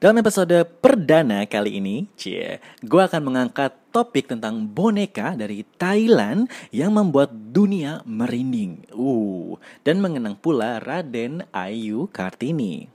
Dalam 0.00 0.16
episode 0.16 0.64
perdana 0.80 1.44
kali 1.44 1.76
ini, 1.76 2.08
cie, 2.16 2.56
gue 2.80 3.02
akan 3.04 3.20
mengangkat 3.20 3.76
topik 3.92 4.32
tentang 4.32 4.64
boneka 4.64 5.36
dari 5.36 5.60
Thailand 5.76 6.48
yang 6.72 6.96
membuat 6.96 7.28
dunia 7.28 8.00
merinding. 8.08 8.88
Uh, 8.96 9.60
dan 9.84 10.00
mengenang 10.00 10.40
pula 10.40 10.80
Raden 10.80 11.44
Ayu 11.52 12.08
Kartini. 12.16 12.88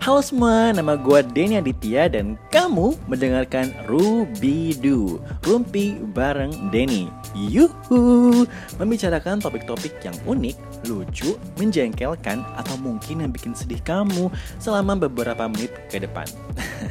Halo 0.00 0.24
semua, 0.24 0.72
nama 0.72 0.96
gue 0.96 1.20
Denny 1.36 1.60
Aditya 1.60 2.08
dan 2.08 2.40
kamu 2.48 2.96
mendengarkan 3.04 3.68
Rubidu, 3.84 5.20
Rumpi 5.44 6.00
bareng 6.16 6.72
Denny. 6.72 7.12
Yuhu, 7.46 8.42
membicarakan 8.82 9.38
topik-topik 9.38 10.02
yang 10.02 10.18
unik, 10.26 10.56
lucu, 10.90 11.38
menjengkelkan, 11.54 12.42
atau 12.58 12.74
mungkin 12.82 13.22
yang 13.22 13.30
bikin 13.30 13.54
sedih 13.54 13.78
kamu 13.86 14.26
selama 14.58 14.98
beberapa 15.06 15.46
menit 15.46 15.70
ke 15.86 16.02
depan. 16.02 16.26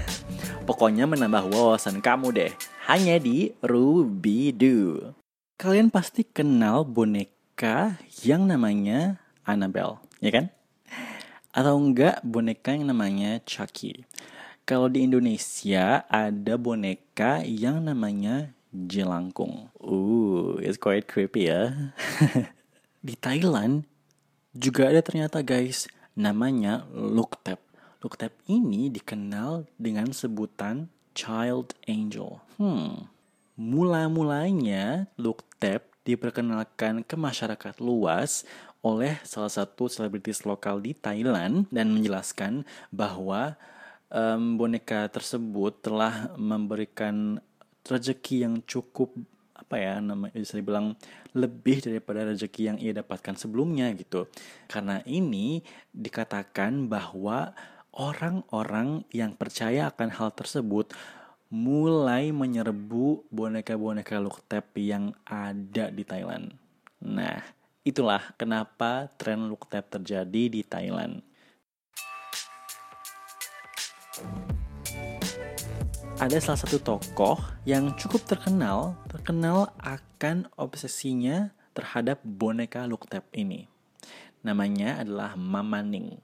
Pokoknya 0.68 1.04
menambah 1.04 1.52
wawasan 1.52 2.00
kamu 2.00 2.32
deh, 2.32 2.52
hanya 2.88 3.20
di 3.20 3.52
Rubidu. 3.60 5.12
Kalian 5.60 5.92
pasti 5.92 6.24
kenal 6.24 6.88
boneka 6.88 8.00
yang 8.24 8.48
namanya 8.48 9.20
Annabelle, 9.44 10.00
ya 10.24 10.32
kan? 10.32 10.48
atau 11.58 11.74
enggak 11.82 12.22
boneka 12.22 12.78
yang 12.78 12.94
namanya 12.94 13.42
Chucky. 13.42 14.06
Kalau 14.62 14.86
di 14.94 15.10
Indonesia 15.10 16.06
ada 16.06 16.54
boneka 16.54 17.42
yang 17.42 17.82
namanya 17.82 18.54
jelangkung. 18.70 19.74
Uh, 19.88 20.60
it's 20.60 20.76
quite 20.76 21.08
creepy 21.08 21.48
ya. 21.48 21.72
di 23.08 23.16
Thailand 23.16 23.88
juga 24.52 24.92
ada 24.92 25.00
ternyata 25.00 25.40
guys 25.40 25.88
namanya 26.12 26.84
Luktep. 26.92 27.64
Luktep 28.04 28.36
ini 28.52 28.92
dikenal 28.92 29.64
dengan 29.80 30.12
sebutan 30.12 30.92
Child 31.16 31.72
Angel. 31.88 32.44
Hmm. 32.60 33.08
Mula-mulanya 33.56 35.08
Luktep 35.16 35.88
diperkenalkan 36.04 37.08
ke 37.08 37.16
masyarakat 37.16 37.80
luas 37.80 38.44
oleh 38.84 39.18
salah 39.24 39.50
satu 39.50 39.88
selebritis 39.88 40.44
lokal 40.44 40.84
di 40.84 40.94
Thailand 40.94 41.66
dan 41.72 41.96
menjelaskan 41.96 42.68
bahwa 42.92 43.56
um, 44.12 44.60
boneka 44.60 45.08
tersebut 45.10 45.80
telah 45.80 46.32
memberikan 46.36 47.40
rezeki 47.88 48.44
yang 48.44 48.56
cukup 48.68 49.16
apa 49.58 49.76
ya 49.82 49.98
nama 49.98 50.30
bisa 50.30 50.62
dibilang 50.62 50.94
lebih 51.34 51.82
daripada 51.82 52.30
rezeki 52.30 52.62
yang 52.74 52.78
ia 52.78 52.94
dapatkan 52.94 53.36
sebelumnya 53.36 53.90
gitu. 53.98 54.30
Karena 54.70 55.02
ini 55.10 55.66
dikatakan 55.92 56.86
bahwa 56.86 57.58
orang-orang 57.98 59.04
yang 59.10 59.34
percaya 59.34 59.90
akan 59.90 60.14
hal 60.14 60.30
tersebut 60.38 60.94
mulai 61.50 62.30
menyerbu 62.30 63.34
boneka-boneka 63.34 64.22
look 64.22 64.46
tap 64.46 64.76
yang 64.78 65.16
ada 65.26 65.90
di 65.90 66.04
Thailand. 66.06 66.54
Nah, 67.02 67.58
Itulah 67.88 68.36
kenapa 68.36 69.08
tren 69.16 69.48
look 69.48 69.72
tap 69.72 69.88
terjadi 69.88 70.52
di 70.52 70.60
Thailand. 70.60 71.24
Ada 76.18 76.42
salah 76.42 76.58
satu 76.58 76.82
tokoh 76.82 77.38
yang 77.62 77.94
cukup 77.94 78.26
terkenal, 78.26 78.98
terkenal 79.06 79.70
akan 79.78 80.50
obsesinya 80.58 81.54
terhadap 81.78 82.26
boneka 82.26 82.90
look 82.90 83.06
tap 83.06 83.30
ini. 83.38 83.70
Namanya 84.42 85.06
adalah 85.06 85.38
Mama 85.38 85.86
Ning. 85.86 86.18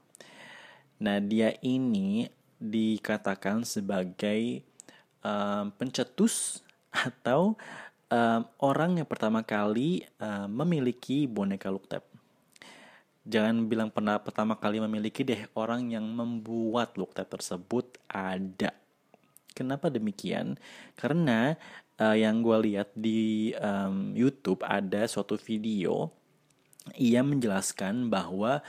Nah, 0.98 1.22
dia 1.22 1.54
ini 1.62 2.26
dikatakan 2.58 3.70
sebagai 3.70 4.66
um, 5.22 5.70
pencetus 5.78 6.66
atau 6.90 7.54
um, 8.10 8.42
orang 8.66 8.98
yang 8.98 9.06
pertama 9.06 9.46
kali 9.46 10.10
um, 10.18 10.50
memiliki 10.66 11.30
boneka 11.30 11.70
look 11.70 11.86
tap. 11.86 12.02
Jangan 13.30 13.70
bilang 13.70 13.94
pernah 13.94 14.18
pertama 14.18 14.58
kali 14.58 14.82
memiliki 14.82 15.22
deh, 15.22 15.46
orang 15.54 15.94
yang 15.94 16.10
membuat 16.10 16.98
look 16.98 17.14
tap 17.14 17.30
tersebut 17.30 18.02
ada. 18.10 18.83
Kenapa 19.54 19.90
demikian? 19.90 20.58
Karena 20.98 21.58
uh, 22.02 22.18
yang 22.18 22.42
gue 22.42 22.58
lihat 22.74 22.90
di 22.94 23.54
um, 23.58 24.14
YouTube 24.18 24.66
ada 24.66 25.06
suatu 25.06 25.38
video, 25.38 26.10
ia 26.98 27.22
menjelaskan 27.22 28.12
bahwa 28.12 28.60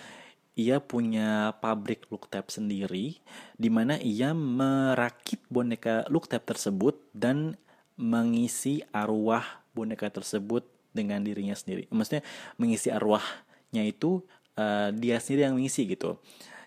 ia 0.55 0.79
punya 0.79 1.51
pabrik 1.59 2.07
look 2.15 2.31
tap 2.31 2.47
sendiri, 2.47 3.19
di 3.59 3.69
mana 3.73 3.99
ia 3.99 4.31
merakit 4.31 5.43
boneka 5.51 6.07
look 6.07 6.31
tap 6.31 6.47
tersebut 6.47 6.95
dan 7.11 7.59
mengisi 7.99 8.87
arwah 8.95 9.65
boneka 9.75 10.11
tersebut 10.11 10.63
dengan 10.95 11.27
dirinya 11.27 11.59
sendiri. 11.59 11.91
Maksudnya 11.91 12.23
mengisi 12.55 12.87
arwahnya 12.95 13.83
itu 13.83 14.23
uh, 14.55 14.95
dia 14.95 15.19
sendiri 15.19 15.51
yang 15.51 15.59
mengisi 15.59 15.91
gitu. 15.91 16.23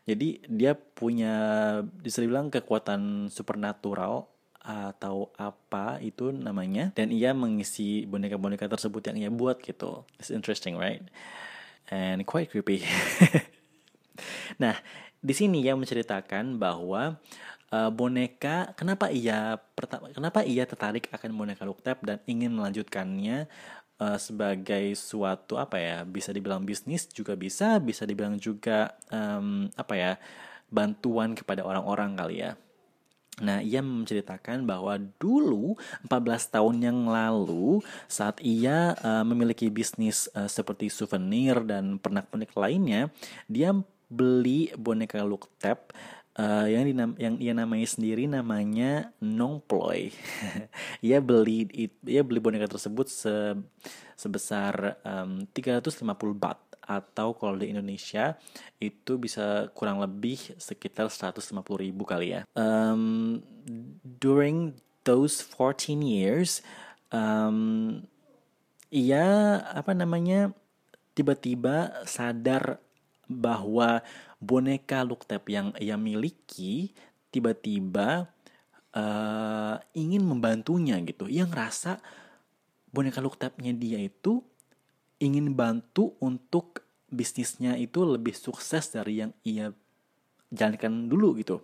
Jadi 0.07 0.39
dia 0.47 0.71
punya 0.73 1.35
bisa 1.83 2.23
dibilang 2.23 2.47
kekuatan 2.47 3.27
supernatural 3.27 4.31
atau 4.67 5.31
apa 5.39 5.99
itu 6.03 6.31
namanya 6.31 6.91
dan 6.91 7.07
ia 7.07 7.31
mengisi 7.31 8.03
boneka-boneka 8.03 8.67
tersebut 8.67 9.11
yang 9.11 9.17
ia 9.19 9.31
buat 9.31 9.59
gitu. 9.59 10.07
It's 10.19 10.31
interesting, 10.31 10.79
right? 10.79 11.03
And 11.91 12.23
quite 12.23 12.51
creepy. 12.51 12.83
nah, 14.63 14.75
di 15.19 15.33
sini 15.35 15.63
ia 15.63 15.75
menceritakan 15.75 16.59
bahwa 16.59 17.19
uh, 17.71 17.91
boneka 17.91 18.75
kenapa 18.75 19.11
ia 19.11 19.59
kenapa 20.15 20.43
ia 20.43 20.63
tertarik 20.67 21.11
akan 21.11 21.31
boneka 21.35 21.63
look 21.67 21.83
tap 21.83 22.03
dan 22.03 22.19
ingin 22.27 22.55
melanjutkannya 22.55 23.47
uh, 24.01 24.17
sebagai 24.17 24.93
suatu 24.97 25.57
apa 25.57 25.77
ya 25.77 25.97
bisa 26.05 26.33
dibilang 26.33 26.63
bisnis 26.63 27.09
juga 27.09 27.33
bisa 27.33 27.77
bisa 27.81 28.05
dibilang 28.05 28.37
juga 28.37 28.93
um, 29.09 29.69
apa 29.73 29.93
ya 29.97 30.11
bantuan 30.67 31.33
kepada 31.33 31.63
orang-orang 31.63 32.11
kali 32.17 32.37
ya. 32.43 32.53
Nah, 33.37 33.61
ia 33.61 33.85
menceritakan 33.85 34.65
bahwa 34.65 34.97
dulu 35.21 35.77
14 36.09 36.57
tahun 36.57 36.75
yang 36.81 36.99
lalu 37.05 37.85
saat 38.09 38.41
ia 38.41 38.97
uh, 38.97 39.21
memiliki 39.21 39.69
bisnis 39.69 40.25
uh, 40.33 40.49
seperti 40.49 40.89
souvenir 40.89 41.61
dan 41.61 42.01
pernak-pernik 42.01 42.49
lainnya, 42.57 43.13
dia 43.45 43.77
beli 44.09 44.73
boneka 44.73 45.21
look 45.21 45.51
tap 45.61 45.93
uh, 46.37 46.67
yang 46.69 46.83
dinam 46.85 47.11
yang 47.17 47.35
ia 47.41 47.53
namai 47.57 47.83
sendiri 47.83 48.29
namanya 48.29 49.11
Nongploy. 49.19 50.13
ia 51.07 51.17
beli 51.19 51.89
ia 52.05 52.21
beli 52.21 52.39
boneka 52.39 52.69
tersebut 52.69 53.09
se, 53.09 53.57
sebesar 54.13 55.01
um, 55.03 55.43
350 55.51 56.05
baht 56.37 56.61
atau 56.87 57.35
kalau 57.35 57.59
di 57.59 57.67
Indonesia 57.67 58.39
itu 58.79 59.19
bisa 59.19 59.67
kurang 59.75 59.99
lebih 59.99 60.39
sekitar 60.55 61.11
150 61.11 61.51
ribu 61.83 62.07
kali 62.07 62.39
ya. 62.39 62.41
Um, 62.55 63.43
during 64.23 64.79
those 65.03 65.43
14 65.43 65.99
years, 65.99 66.63
um, 67.11 67.99
ia 68.87 69.59
apa 69.67 69.91
namanya 69.91 70.55
tiba-tiba 71.11 72.07
sadar 72.07 72.79
bahwa 73.27 73.99
boneka 74.37 75.01
look 75.01 75.25
tap 75.25 75.49
yang 75.49 75.73
ia 75.81 75.97
miliki 75.97 76.93
tiba-tiba 77.33 78.29
uh, 78.93 79.75
ingin 79.97 80.23
membantunya 80.25 80.97
gitu. 81.03 81.29
Yang 81.29 81.49
ngerasa 81.53 81.91
boneka 82.93 83.19
look 83.21 83.37
tapnya 83.37 83.73
dia 83.73 84.01
itu 84.01 84.41
ingin 85.17 85.53
bantu 85.57 86.13
untuk 86.21 86.85
bisnisnya 87.07 87.79
itu 87.79 88.03
lebih 88.03 88.35
sukses 88.35 88.91
dari 88.93 89.23
yang 89.25 89.31
ia 89.41 89.73
jalankan 90.51 91.07
dulu 91.07 91.37
gitu. 91.39 91.63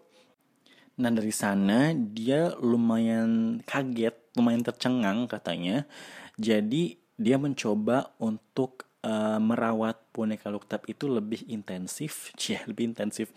Nah 0.99 1.09
dari 1.09 1.33
sana 1.33 1.93
dia 1.93 2.53
lumayan 2.61 3.61
kaget, 3.65 4.13
lumayan 4.37 4.61
tercengang 4.61 5.25
katanya. 5.25 5.89
Jadi 6.37 6.97
dia 7.17 7.37
mencoba 7.37 8.13
untuk 8.21 8.89
uh, 9.03 9.37
merawat 9.37 9.99
boneka 10.15 10.49
Luktab 10.49 10.87
itu 10.87 11.11
lebih 11.11 11.45
intensif, 11.51 12.27
cie 12.39 12.63
lebih 12.65 12.95
intensif, 12.95 13.29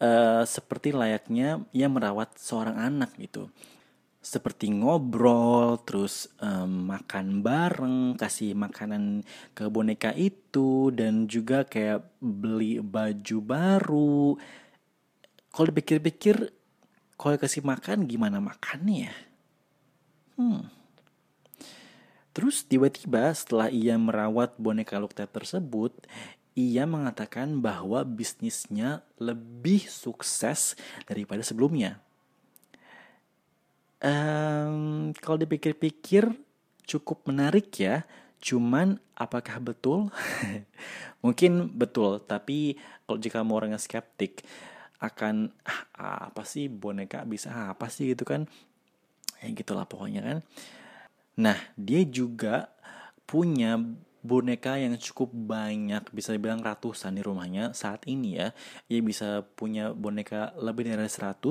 uh, 0.00 0.42
seperti 0.42 0.90
layaknya 0.90 1.62
ia 1.70 1.86
merawat 1.86 2.34
seorang 2.40 2.80
anak 2.80 3.14
gitu, 3.20 3.52
seperti 4.18 4.72
ngobrol, 4.72 5.78
terus 5.84 6.32
um, 6.40 6.90
makan 6.90 7.44
bareng, 7.44 7.96
kasih 8.16 8.56
makanan 8.56 9.22
ke 9.52 9.68
boneka 9.68 10.16
itu, 10.16 10.90
dan 10.90 11.28
juga 11.28 11.68
kayak 11.68 12.02
beli 12.18 12.80
baju 12.80 13.38
baru. 13.44 14.24
Kalau 15.52 15.66
dipikir-pikir, 15.68 16.48
kalau 17.20 17.36
kasih 17.36 17.60
makan 17.60 18.08
gimana 18.08 18.40
makannya? 18.40 19.12
Ya? 19.12 19.14
Hmm 20.40 20.81
Terus 22.32 22.64
tiba-tiba 22.64 23.28
setelah 23.36 23.68
ia 23.68 24.00
merawat 24.00 24.56
boneka 24.56 24.96
Luktet 24.96 25.28
tersebut, 25.28 25.92
ia 26.52 26.84
mengatakan 26.84 27.60
bahwa 27.60 28.04
bisnisnya 28.04 29.04
lebih 29.20 29.84
sukses 29.88 30.76
daripada 31.04 31.40
sebelumnya. 31.44 32.00
Um, 34.02 35.14
kalau 35.22 35.38
dipikir-pikir 35.38 36.32
cukup 36.86 37.24
menarik 37.28 37.72
ya. 37.78 38.04
Cuman 38.42 38.98
apakah 39.14 39.62
betul? 39.62 40.10
Mungkin 41.24 41.70
betul, 41.70 42.18
tapi 42.26 42.74
kalau 43.06 43.18
jika 43.22 43.46
mau 43.46 43.62
orangnya 43.62 43.78
skeptik 43.78 44.42
akan 44.98 45.54
ah, 45.94 46.30
apa 46.30 46.42
sih 46.42 46.66
boneka 46.66 47.22
bisa 47.22 47.70
apa 47.70 47.86
sih 47.86 48.10
gitu 48.10 48.26
kan? 48.26 48.50
Ya 49.38 49.46
gitulah 49.54 49.86
pokoknya 49.86 50.22
kan. 50.26 50.38
Nah, 51.38 51.56
dia 51.78 52.04
juga 52.04 52.68
punya 53.24 53.80
boneka 54.22 54.78
yang 54.78 54.94
cukup 55.00 55.34
banyak, 55.34 56.06
bisa 56.14 56.30
dibilang 56.30 56.62
ratusan 56.62 57.18
di 57.18 57.22
rumahnya 57.24 57.74
saat 57.74 58.06
ini 58.06 58.38
ya. 58.38 58.54
Ia 58.86 59.00
bisa 59.02 59.42
punya 59.58 59.90
boneka 59.90 60.54
lebih 60.60 60.86
dari 60.86 61.08
100 61.08 61.42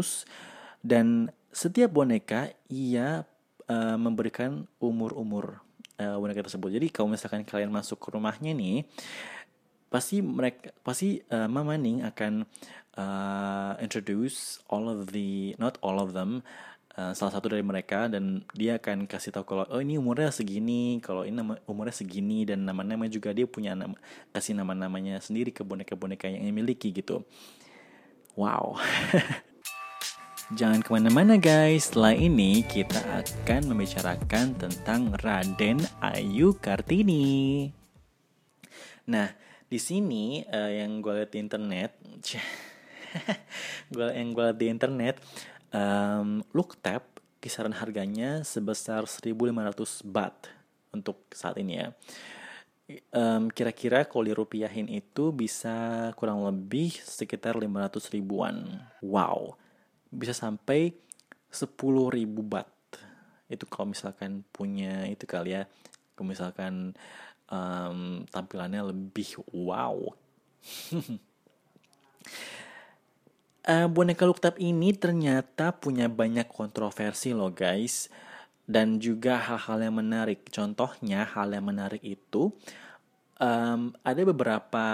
dan 0.81 1.29
setiap 1.51 1.91
boneka 1.91 2.47
ia 2.71 3.27
uh, 3.67 3.97
memberikan 3.99 4.65
umur-umur 4.79 5.59
uh, 5.99 6.17
boneka 6.17 6.47
tersebut. 6.47 6.79
Jadi 6.79 6.87
kalau 6.89 7.11
misalkan 7.11 7.43
kalian 7.43 7.69
masuk 7.69 7.99
ke 7.99 8.07
rumahnya 8.15 8.55
nih, 8.55 8.87
pasti 9.91 10.23
mereka 10.23 10.71
pasti 10.87 11.19
uh, 11.27 11.51
Mama 11.51 11.75
Ning 11.75 12.07
akan 12.07 12.47
uh, 12.95 13.75
introduce 13.83 14.63
all 14.71 14.87
of 14.87 15.11
the 15.11 15.51
not 15.59 15.75
all 15.83 15.99
of 15.99 16.15
them 16.15 16.39
uh, 16.97 17.13
salah 17.15 17.31
satu 17.31 17.51
dari 17.51 17.63
mereka 17.63 18.11
dan 18.11 18.43
dia 18.55 18.79
akan 18.79 19.07
kasih 19.07 19.31
tahu 19.31 19.45
kalau 19.47 19.65
oh 19.69 19.79
ini 19.79 19.95
umurnya 19.95 20.31
segini, 20.31 20.99
kalau 20.99 21.23
ini 21.23 21.39
nama, 21.39 21.55
umurnya 21.67 21.95
segini 21.95 22.43
dan 22.43 22.63
nama-nama 22.67 23.07
juga 23.07 23.31
dia 23.31 23.47
punya 23.47 23.75
nama 23.75 23.95
kasih 24.35 24.57
nama-namanya 24.57 25.19
sendiri 25.23 25.55
ke 25.55 25.63
boneka-boneka 25.63 26.27
yang 26.27 26.43
dimiliki 26.47 26.91
gitu. 26.91 27.23
Wow. 28.35 28.79
Jangan 30.51 30.83
ke 30.83 30.91
mana-mana 30.91 31.39
guys, 31.39 31.87
setelah 31.87 32.11
ini 32.11 32.59
kita 32.67 32.99
akan 33.23 33.71
membicarakan 33.71 34.51
tentang 34.59 35.15
Raden 35.23 35.79
Ayu 36.03 36.51
Kartini. 36.59 37.71
Nah, 39.07 39.31
di 39.71 39.79
sini 39.79 40.43
uh, 40.51 40.67
yang 40.67 40.99
gue 40.99 41.23
lihat 41.23 41.31
di 41.31 41.39
internet, 41.39 41.95
gue 43.95 44.07
yang 44.11 44.35
gue 44.35 44.43
lihat 44.43 44.59
di 44.59 44.67
internet, 44.67 45.15
um, 45.71 46.43
look 46.55 46.79
tab 46.79 47.03
kisaran 47.41 47.73
harganya 47.73 48.45
sebesar 48.45 49.09
1.500 49.09 50.05
baht 50.05 50.53
untuk 50.93 51.25
saat 51.33 51.57
ini 51.57 51.81
ya. 51.81 51.89
Um, 53.15 53.47
kira-kira 53.47 54.03
kalau 54.03 54.27
dirupiahin 54.27 54.91
itu 54.91 55.31
bisa 55.31 56.11
kurang 56.19 56.43
lebih 56.43 56.91
sekitar 57.01 57.55
500 57.55 58.13
ribuan. 58.13 58.83
Wow. 58.99 59.55
Bisa 60.11 60.35
sampai 60.35 60.91
10.000 61.49 61.71
baht. 62.43 62.69
Itu 63.47 63.63
kalau 63.67 63.95
misalkan 63.95 64.43
punya 64.51 65.07
itu 65.07 65.23
kali 65.23 65.55
ya. 65.55 65.63
Kalau 66.13 66.27
misalkan 66.29 66.93
um, 67.47 68.27
tampilannya 68.27 68.91
lebih. 68.91 69.39
Wow 69.49 70.19
uh, 73.67 73.87
boneka 73.91 74.23
look 74.25 74.41
tab 74.41 74.57
ini 74.57 74.93
ternyata 74.95 75.75
punya 75.75 76.07
banyak 76.07 76.47
kontroversi 76.49 77.35
loh 77.35 77.53
guys 77.53 78.09
dan 78.69 79.01
juga 79.01 79.41
hal-hal 79.41 79.91
yang 79.91 79.95
menarik 79.99 80.47
contohnya 80.47 81.27
hal 81.27 81.51
yang 81.51 81.67
menarik 81.67 82.01
itu 82.05 82.53
um, 83.41 83.91
ada 84.05 84.21
beberapa 84.23 84.85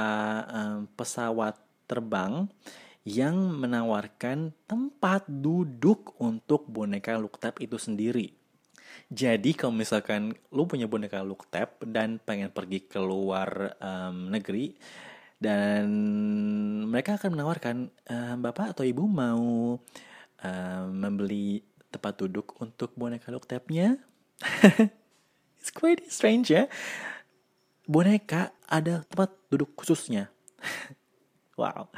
um, 0.47 0.87
pesawat 0.95 1.59
terbang 1.85 2.47
yang 3.07 3.35
menawarkan 3.55 4.51
tempat 4.67 5.23
duduk 5.27 6.11
untuk 6.19 6.67
boneka 6.67 7.15
look 7.15 7.39
tab 7.39 7.55
itu 7.63 7.79
sendiri. 7.79 8.35
Jadi 9.07 9.55
kalau 9.55 9.71
misalkan 9.71 10.35
lu 10.51 10.67
punya 10.67 10.91
boneka 10.91 11.23
look 11.23 11.47
tab 11.47 11.79
dan 11.87 12.19
pengen 12.19 12.51
pergi 12.51 12.83
ke 12.83 12.99
luar 12.99 13.79
um, 13.79 14.27
negeri 14.27 14.75
dan 15.37 15.85
mereka 16.89 17.21
akan 17.21 17.37
menawarkan 17.37 17.77
ehm, 18.09 18.37
bapak 18.41 18.73
atau 18.73 18.83
ibu 18.85 19.05
mau 19.05 19.77
um, 20.41 20.85
membeli 20.89 21.61
tempat 21.93 22.17
duduk 22.25 22.57
untuk 22.57 22.93
boneka 22.97 23.29
look 23.29 23.45
tabnya. 23.45 24.01
It's 25.61 25.69
quite 25.73 26.01
strange 26.09 26.49
ya. 26.49 26.65
Boneka 27.85 28.51
ada 28.65 29.05
tempat 29.07 29.33
duduk 29.49 29.77
khususnya. 29.77 30.29
wow. 31.59 31.89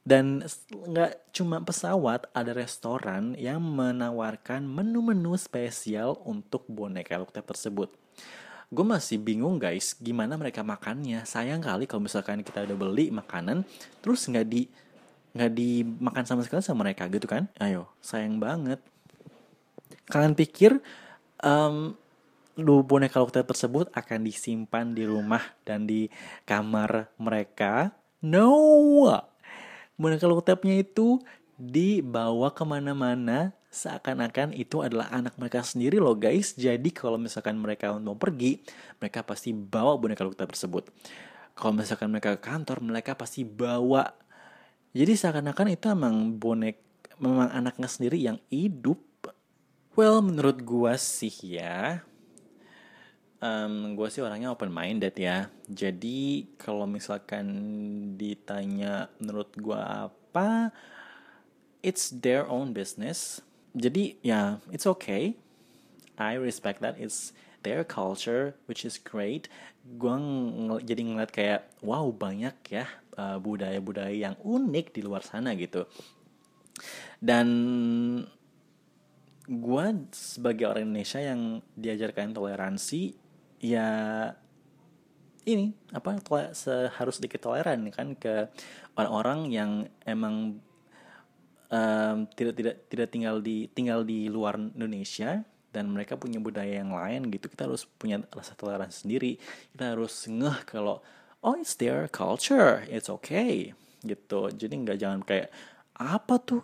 Dan 0.00 0.40
nggak 0.72 1.30
cuma 1.36 1.60
pesawat, 1.60 2.26
ada 2.32 2.56
restoran 2.56 3.36
yang 3.36 3.60
menawarkan 3.60 4.64
menu-menu 4.64 5.36
spesial 5.36 6.16
untuk 6.24 6.64
boneka 6.66 7.20
Looktab 7.20 7.44
tersebut. 7.44 7.92
Gue 8.70 8.86
masih 8.86 9.18
bingung 9.18 9.58
guys, 9.58 9.98
gimana 9.98 10.38
mereka 10.38 10.62
makannya. 10.62 11.26
Sayang 11.26 11.58
kali 11.58 11.90
kalau 11.90 12.06
misalkan 12.06 12.46
kita 12.46 12.62
udah 12.62 12.78
beli 12.78 13.10
makanan, 13.10 13.66
terus 13.98 14.22
nggak 14.30 14.46
di 14.46 14.70
nggak 15.34 15.50
dimakan 15.50 16.22
sama 16.22 16.46
sekali 16.46 16.62
sama 16.62 16.86
mereka 16.86 17.10
gitu 17.10 17.26
kan? 17.26 17.50
Ayo, 17.58 17.90
sayang 17.98 18.38
banget. 18.38 18.78
Kalian 20.06 20.38
pikir 20.38 20.78
um, 21.42 21.98
lu 22.54 22.86
boneka 22.86 23.18
Looktab 23.18 23.50
tersebut 23.50 23.90
akan 23.90 24.22
disimpan 24.22 24.94
di 24.94 25.02
rumah 25.02 25.42
dan 25.66 25.90
di 25.90 26.06
kamar 26.46 27.10
mereka? 27.18 27.90
No, 28.22 28.54
boneka 29.98 30.30
loketapnya 30.30 30.78
itu 30.78 31.18
dibawa 31.58 32.54
ke 32.54 32.62
mana-mana 32.62 33.50
seakan-akan 33.70 34.50
itu 34.58 34.82
adalah 34.82 35.08
anak 35.14 35.38
mereka 35.38 35.62
sendiri 35.62 36.02
loh 36.02 36.18
guys. 36.18 36.58
Jadi 36.58 36.90
kalau 36.90 37.16
misalkan 37.16 37.54
mereka 37.56 37.94
mau 37.96 38.18
pergi, 38.18 38.58
mereka 38.98 39.22
pasti 39.22 39.54
bawa 39.54 39.94
boneka 39.96 40.26
loketap 40.26 40.50
tersebut. 40.50 40.90
Kalau 41.54 41.72
misalkan 41.78 42.10
mereka 42.10 42.34
ke 42.36 42.42
kantor, 42.42 42.82
mereka 42.82 43.14
pasti 43.14 43.46
bawa. 43.46 44.10
Jadi 44.90 45.12
seakan-akan 45.14 45.66
itu 45.70 45.86
emang 45.86 46.34
bonek, 46.34 46.82
memang 47.22 47.48
anaknya 47.54 47.86
sendiri 47.86 48.18
yang 48.18 48.42
hidup. 48.50 48.98
Well, 49.94 50.18
menurut 50.18 50.66
gua 50.66 50.98
sih 50.98 51.30
ya, 51.30 52.02
um, 53.40 53.96
gue 53.96 54.08
sih 54.12 54.22
orangnya 54.22 54.52
open 54.52 54.70
minded 54.70 55.16
ya 55.16 55.48
jadi 55.66 56.46
kalau 56.60 56.84
misalkan 56.86 57.48
ditanya 58.14 59.08
menurut 59.18 59.50
gue 59.56 59.80
apa 59.80 60.70
it's 61.80 62.12
their 62.12 62.46
own 62.46 62.76
business 62.76 63.40
jadi 63.76 64.18
ya 64.20 64.30
yeah, 64.30 64.48
it's 64.74 64.86
okay. 64.86 65.38
I 66.20 66.36
respect 66.36 66.84
that. 66.84 67.00
It's 67.00 67.32
their 67.64 67.84
culture 67.84 68.56
which 68.68 68.84
is 68.84 69.00
great. 69.00 69.48
Gue 69.96 70.12
ng 70.12 70.80
jadi 70.84 71.00
ngeliat 71.00 71.30
kayak 71.32 71.60
wow 71.80 72.08
banyak 72.12 72.56
ya 72.68 72.86
uh, 73.16 73.40
budaya-budaya 73.40 74.12
yang 74.12 74.36
unik 74.40 74.96
di 74.96 75.00
luar 75.04 75.24
sana 75.24 75.56
gitu. 75.56 75.88
Dan 77.20 77.48
gue 79.50 79.86
sebagai 80.14 80.70
orang 80.70 80.86
Indonesia 80.86 81.18
yang 81.18 81.58
diajarkan 81.74 82.30
toleransi 82.30 83.18
ya 83.60 83.88
ini 85.48 85.74
apa 85.90 86.20
seharus 86.54 87.18
sedikit 87.18 87.50
toleran 87.50 87.88
kan 87.90 88.14
ke 88.14 88.46
orang-orang 88.94 89.40
yang 89.50 89.70
emang 90.06 90.60
um, 91.70 92.26
tidak 92.34 92.54
tidak 92.58 92.76
tidak 92.90 93.08
tinggal 93.08 93.38
di 93.38 93.70
tinggal 93.70 94.02
di 94.02 94.26
luar 94.26 94.58
Indonesia 94.58 95.40
dan 95.70 95.86
mereka 95.90 96.18
punya 96.18 96.42
budaya 96.42 96.82
yang 96.82 96.92
lain 96.92 97.30
gitu. 97.30 97.46
Kita 97.46 97.70
harus 97.70 97.86
punya 97.86 98.20
rasa 98.34 98.58
toleran 98.58 98.90
sendiri. 98.90 99.38
Kita 99.72 99.94
harus 99.94 100.26
ngeh 100.26 100.66
kalau 100.66 101.00
oh 101.40 101.54
it's 101.56 101.78
their 101.78 102.10
culture. 102.10 102.82
It's 102.90 103.08
okay. 103.08 103.72
Gitu. 104.02 104.40
Jadi 104.50 104.74
nggak 104.74 104.98
jangan 104.98 105.20
kayak 105.22 105.48
apa 105.94 106.34
tuh? 106.42 106.62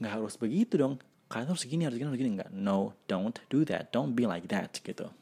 Nggak 0.00 0.12
harus 0.16 0.34
begitu 0.40 0.80
dong. 0.80 0.96
Kalian 1.30 1.54
harus 1.54 1.62
gini 1.68 1.86
harus 1.86 1.96
gini 2.00 2.08
harus 2.08 2.20
gini. 2.20 2.32
Nggak. 2.40 2.50
No 2.56 2.96
don't 3.06 3.36
do 3.52 3.62
that. 3.68 3.92
Don't 3.92 4.16
be 4.16 4.24
like 4.24 4.48
that 4.48 4.80
gitu. 4.80 5.12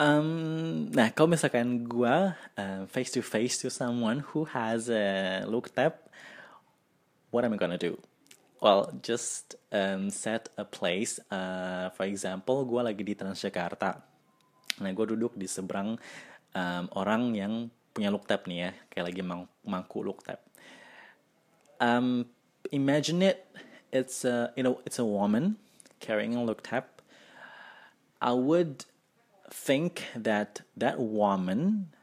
Um, 0.00 0.88
nah, 0.94 1.10
kalau 1.12 1.34
misalkan 1.34 1.84
gue 1.84 2.16
uh, 2.56 2.82
face 2.88 3.10
to 3.12 3.20
face 3.20 3.60
to 3.60 3.68
someone 3.68 4.24
who 4.32 4.48
has 4.48 4.88
a 4.88 5.42
look 5.44 5.68
tab, 5.74 5.98
what 7.30 7.46
am 7.46 7.54
I 7.54 7.58
gonna 7.58 7.78
do? 7.78 7.98
Well, 8.60 8.92
just 9.00 9.56
um, 9.72 10.12
set 10.12 10.52
a 10.60 10.68
place. 10.68 11.16
Uh, 11.32 11.88
for 11.96 12.04
example, 12.04 12.68
gue 12.68 12.84
lagi 12.84 13.00
di 13.00 13.16
Transjakarta. 13.16 14.04
Nah, 14.84 14.92
gue 14.92 15.06
duduk 15.16 15.32
di 15.32 15.48
seberang 15.48 15.96
um, 16.52 16.84
orang 16.92 17.32
yang 17.32 17.72
punya 17.96 18.12
look 18.12 18.28
tab 18.28 18.44
nih 18.44 18.68
ya, 18.68 18.70
kayak 18.92 19.04
lagi 19.12 19.22
mang 19.24 19.48
mangku 19.64 20.04
look 20.04 20.20
tab. 20.20 20.38
Um, 21.80 22.28
imagine 22.68 23.24
it, 23.24 23.48
it's 23.88 24.28
a 24.28 24.52
you 24.54 24.62
know 24.62 24.84
it's 24.84 25.00
a 25.00 25.08
woman 25.08 25.56
carrying 25.98 26.36
a 26.36 26.44
look 26.44 26.60
tab. 26.60 26.84
I 28.20 28.36
would 28.36 28.84
think 29.48 30.04
that 30.12 30.60
that 30.76 31.00
woman 31.00 31.96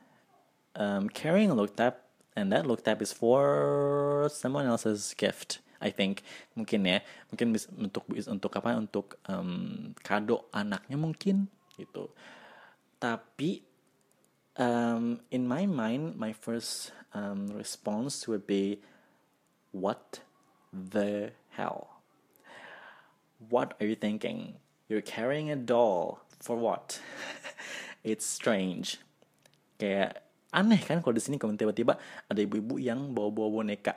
um, 0.74 1.10
carrying 1.14 1.54
a 1.54 1.56
look 1.56 1.78
tab, 1.78 2.02
and 2.38 2.54
that 2.54 2.70
look 2.70 2.86
tab 2.86 3.02
is 3.02 3.10
for 3.10 4.30
someone 4.30 4.70
else's 4.70 5.18
gift. 5.18 5.58
I 5.82 5.90
think. 5.90 6.22
Mungkin 6.54 6.86
ya 6.86 7.02
mungkin 7.34 7.54
bisa 7.54 7.70
untuk 7.74 8.06
untuk 8.10 8.54
apa 8.58 8.78
untuk 8.78 9.18
um, 9.30 9.94
kado 10.02 10.46
anaknya 10.54 10.98
mungkin 10.98 11.50
gitu. 11.78 12.10
Tapi 12.98 13.62
um, 14.58 15.22
in 15.30 15.46
my 15.46 15.66
mind 15.70 16.18
my 16.18 16.34
first 16.34 16.94
um, 17.14 17.50
response 17.54 18.26
would 18.26 18.46
be 18.46 18.82
what 19.74 20.22
the 20.74 21.34
hell? 21.54 22.02
What 23.38 23.78
are 23.78 23.86
you 23.86 23.98
thinking? 23.98 24.58
You're 24.90 25.06
carrying 25.06 25.54
a 25.54 25.60
doll 25.60 26.26
for 26.42 26.58
what? 26.58 27.02
It's 28.08 28.26
strange. 28.26 28.98
Kayak 29.78 30.27
aneh 30.58 30.82
kan 30.82 31.06
kalau 31.06 31.14
di 31.14 31.22
sini 31.22 31.38
kalau 31.38 31.54
tiba-tiba 31.54 32.02
ada 32.26 32.40
ibu-ibu 32.42 32.82
yang 32.82 33.14
bawa-bawa 33.14 33.62
boneka. 33.62 33.94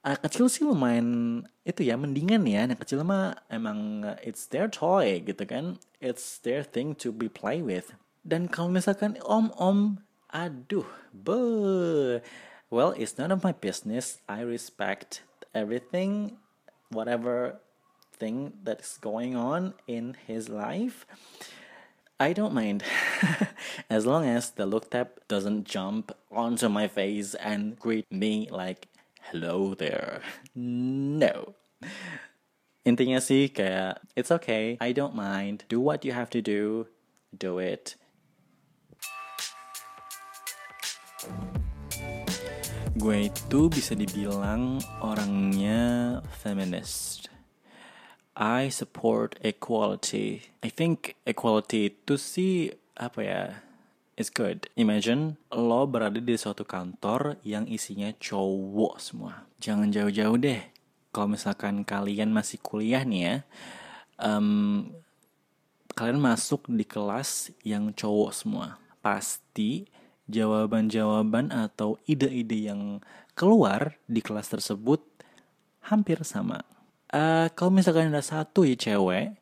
Anak 0.00 0.24
kecil 0.30 0.46
sih 0.48 0.62
lumayan 0.64 1.42
itu 1.66 1.84
ya 1.84 2.00
mendingan 2.00 2.48
ya. 2.48 2.64
Anak 2.64 2.80
kecil 2.80 3.04
mah 3.04 3.36
emang 3.52 4.06
uh, 4.06 4.16
it's 4.24 4.48
their 4.48 4.70
toy 4.70 5.20
gitu 5.20 5.44
kan. 5.44 5.76
It's 6.00 6.40
their 6.40 6.64
thing 6.64 6.96
to 7.02 7.12
be 7.12 7.28
play 7.28 7.60
with. 7.60 7.92
Dan 8.24 8.48
kalau 8.48 8.72
misalkan 8.72 9.20
om 9.28 9.52
om 9.60 10.00
aduh 10.32 10.86
be 11.12 11.38
well 12.72 12.96
it's 12.96 13.20
none 13.20 13.34
of 13.34 13.44
my 13.44 13.52
business. 13.52 14.22
I 14.30 14.46
respect 14.46 15.26
everything 15.52 16.40
whatever 16.88 17.58
thing 18.16 18.56
that's 18.64 18.96
going 18.96 19.36
on 19.36 19.74
in 19.84 20.16
his 20.24 20.48
life 20.48 21.04
I 22.18 22.32
don't 22.32 22.54
mind 22.54 22.82
as 23.90 24.06
long 24.06 24.24
as 24.24 24.56
the 24.56 24.64
look 24.64 24.88
tab 24.88 25.08
doesn't 25.28 25.68
jump 25.68 26.16
onto 26.32 26.70
my 26.70 26.88
face 26.88 27.34
and 27.34 27.78
greet 27.78 28.10
me 28.10 28.48
like 28.50 28.88
hello 29.28 29.74
there. 29.74 30.22
No. 30.56 31.52
Intinya 32.88 33.20
sih 33.20 33.52
kayak 33.52 34.00
it's 34.16 34.32
okay, 34.32 34.80
I 34.80 34.96
don't 34.96 35.12
mind. 35.12 35.68
Do 35.68 35.76
what 35.76 36.08
you 36.08 36.16
have 36.16 36.32
to 36.32 36.40
do. 36.40 36.88
Do 37.36 37.60
it. 37.60 38.00
Gue 42.96 43.28
itu 43.28 43.60
bisa 43.68 43.92
dibilang 43.92 44.80
orangnya 45.04 46.24
feminist. 46.40 47.35
I 48.36 48.68
support 48.68 49.40
equality. 49.40 50.52
I 50.60 50.68
think 50.68 51.16
equality 51.24 51.88
itu 51.88 52.20
sih 52.20 52.68
apa 52.92 53.20
ya? 53.24 53.42
It's 54.20 54.28
good. 54.28 54.68
Imagine 54.76 55.40
lo 55.48 55.88
berada 55.88 56.20
di 56.20 56.36
suatu 56.36 56.68
kantor 56.68 57.40
yang 57.40 57.64
isinya 57.64 58.12
cowok 58.12 59.00
semua. 59.00 59.48
Jangan 59.56 59.88
jauh-jauh 59.88 60.36
deh. 60.36 60.60
Kalau 61.16 61.32
misalkan 61.32 61.80
kalian 61.80 62.28
masih 62.28 62.60
kuliah 62.60 63.00
nih 63.08 63.22
ya, 63.24 63.36
um, 64.20 64.92
kalian 65.96 66.20
masuk 66.20 66.68
di 66.68 66.84
kelas 66.84 67.56
yang 67.64 67.96
cowok 67.96 68.36
semua. 68.36 68.76
Pasti 69.00 69.88
jawaban-jawaban 70.28 71.56
atau 71.56 71.96
ide-ide 72.04 72.68
yang 72.68 73.00
keluar 73.32 73.96
di 74.04 74.20
kelas 74.20 74.52
tersebut 74.52 75.00
hampir 75.88 76.20
sama. 76.20 76.75
Uh, 77.06 77.46
kalau 77.54 77.70
misalkan 77.70 78.10
ada 78.10 78.22
satu 78.22 78.66
ya 78.66 78.74
cewek, 78.74 79.38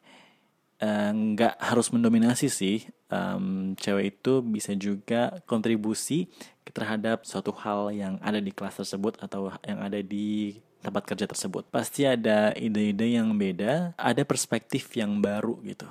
uh, 0.85 1.11
nggak 1.13 1.57
harus 1.61 1.89
mendominasi 1.89 2.53
sih 2.53 2.85
um, 3.09 3.73
cewek 3.79 4.19
itu 4.19 4.45
bisa 4.45 4.73
juga 4.77 5.41
kontribusi 5.49 6.29
terhadap 6.75 7.23
suatu 7.23 7.55
hal 7.55 7.95
yang 7.95 8.19
ada 8.21 8.43
di 8.43 8.51
kelas 8.51 8.83
tersebut 8.83 9.17
atau 9.23 9.53
yang 9.63 9.81
ada 9.81 10.01
di 10.03 10.59
tempat 10.85 11.07
kerja 11.09 11.25
tersebut. 11.25 11.65
Pasti 11.73 12.05
ada 12.05 12.53
ide-ide 12.53 13.17
yang 13.17 13.33
beda, 13.33 13.97
ada 13.97 14.23
perspektif 14.27 14.93
yang 14.99 15.23
baru 15.23 15.57
gitu. 15.65 15.89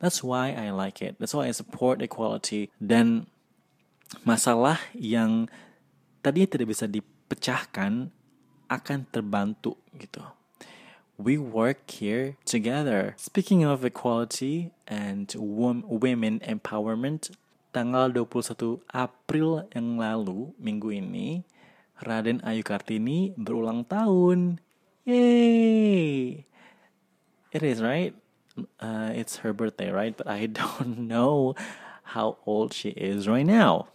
That's 0.00 0.24
why 0.24 0.56
I 0.56 0.72
like 0.72 1.04
it. 1.04 1.20
That's 1.20 1.36
why 1.36 1.46
I 1.46 1.54
support 1.54 2.00
equality. 2.00 2.72
Dan 2.80 3.28
masalah 4.24 4.80
yang 4.96 5.46
tadinya 6.24 6.56
tidak 6.56 6.72
bisa 6.72 6.88
dipecahkan 6.88 8.10
akan 8.66 8.98
terbantu 9.12 9.76
gitu 9.98 10.22
we 11.20 11.36
work 11.36 11.84
here 11.90 12.36
together. 12.48 13.12
Speaking 13.20 13.62
of 13.62 13.84
equality 13.84 14.72
and 14.88 15.28
women 15.36 16.40
empowerment, 16.40 17.36
tanggal 17.76 18.08
21 18.16 18.80
April 18.96 19.68
yang 19.76 20.00
lalu, 20.00 20.56
minggu 20.56 20.96
ini, 20.96 21.44
Raden 22.00 22.40
Ayu 22.40 22.64
Kartini 22.64 23.36
berulang 23.36 23.84
tahun. 23.84 24.64
Yay! 25.04 26.48
It 27.52 27.62
is, 27.62 27.84
right? 27.84 28.16
Uh, 28.80 29.12
it's 29.12 29.44
her 29.44 29.52
birthday, 29.52 29.92
right? 29.92 30.16
But 30.16 30.24
I 30.24 30.48
don't 30.60 31.04
know 31.04 31.52
how 32.16 32.40
old 32.48 32.72
she 32.72 32.96
is 32.96 33.28
right 33.28 33.46
now. 33.46 33.92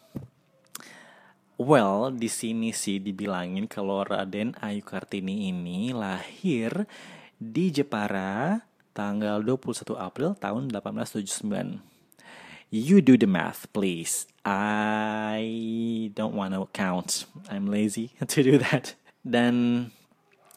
Well, 1.56 2.12
di 2.12 2.28
sini 2.28 2.76
sih 2.76 3.00
dibilangin 3.00 3.72
kalau 3.72 4.04
Raden 4.04 4.60
Ayu 4.60 4.84
Kartini 4.84 5.48
ini 5.56 5.96
lahir 5.96 6.84
di 7.52 7.70
Jepara 7.70 8.66
tanggal 8.96 9.44
21 9.44 9.94
April 10.00 10.34
tahun 10.40 10.72
1879. 10.74 11.84
You 12.74 13.00
do 13.00 13.14
the 13.14 13.30
math, 13.30 13.70
please. 13.72 14.26
I 14.42 16.10
don't 16.18 16.34
want 16.34 16.58
to 16.58 16.66
count. 16.74 17.30
I'm 17.48 17.70
lazy 17.70 18.18
to 18.34 18.40
do 18.42 18.58
that. 18.58 18.98
Dan 19.22 19.90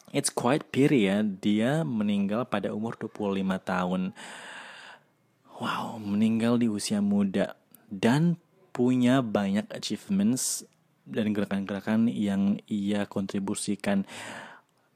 it's 0.09 0.33
quite 0.33 0.73
pity 0.73 1.05
ya, 1.05 1.21
dia 1.21 1.85
meninggal 1.85 2.49
pada 2.49 2.73
umur 2.73 2.97
25 2.97 3.45
tahun. 3.61 4.01
Wow, 5.59 5.99
meninggal 5.99 6.57
di 6.57 6.71
usia 6.71 7.03
muda 7.03 7.59
dan 7.91 8.39
punya 8.71 9.19
banyak 9.19 9.67
achievements 9.75 10.63
dan 11.03 11.33
gerakan-gerakan 11.35 12.07
yang 12.07 12.61
ia 12.69 13.03
kontribusikan. 13.09 14.07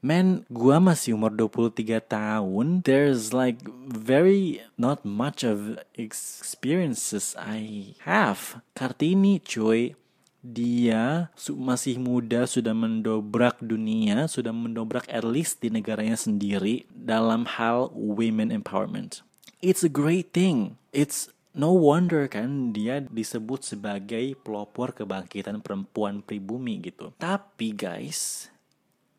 Man, 0.04 0.44
gua 0.52 0.84
masih 0.84 1.16
umur 1.16 1.32
23 1.32 1.96
tahun. 2.04 2.84
There's 2.84 3.32
like 3.32 3.64
very 3.88 4.60
not 4.76 5.00
much 5.00 5.40
of 5.40 5.80
experiences 5.96 7.32
I 7.40 7.96
have. 8.04 8.60
Kartini 8.76 9.40
cuy, 9.40 9.96
dia 10.44 11.32
masih 11.56 11.96
muda 11.96 12.44
sudah 12.44 12.76
mendobrak 12.76 13.64
dunia, 13.64 14.28
sudah 14.28 14.52
mendobrak 14.52 15.08
at 15.08 15.24
least 15.24 15.64
di 15.64 15.72
negaranya 15.72 16.20
sendiri 16.20 16.84
dalam 16.92 17.48
hal 17.56 17.88
women 17.96 18.52
empowerment. 18.52 19.24
It's 19.64 19.80
a 19.80 19.88
great 19.88 20.36
thing. 20.36 20.76
It's 20.92 21.32
No 21.54 21.70
wonder 21.70 22.26
kan 22.26 22.74
dia 22.74 22.98
disebut 22.98 23.62
sebagai 23.62 24.34
pelopor 24.42 24.90
kebangkitan 24.90 25.62
perempuan 25.62 26.18
pribumi 26.18 26.82
gitu. 26.82 27.14
Tapi 27.14 27.70
guys, 27.70 28.50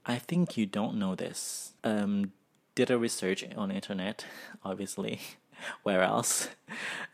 I 0.06 0.22
think 0.22 0.54
you 0.54 0.70
don't 0.70 1.02
know 1.02 1.18
this. 1.18 1.74
Um, 1.84 2.32
did 2.78 2.94
a 2.94 2.98
research 2.98 3.42
on 3.58 3.72
internet, 3.72 4.26
obviously. 4.64 5.20
Where 5.84 6.04
else? 6.04 6.50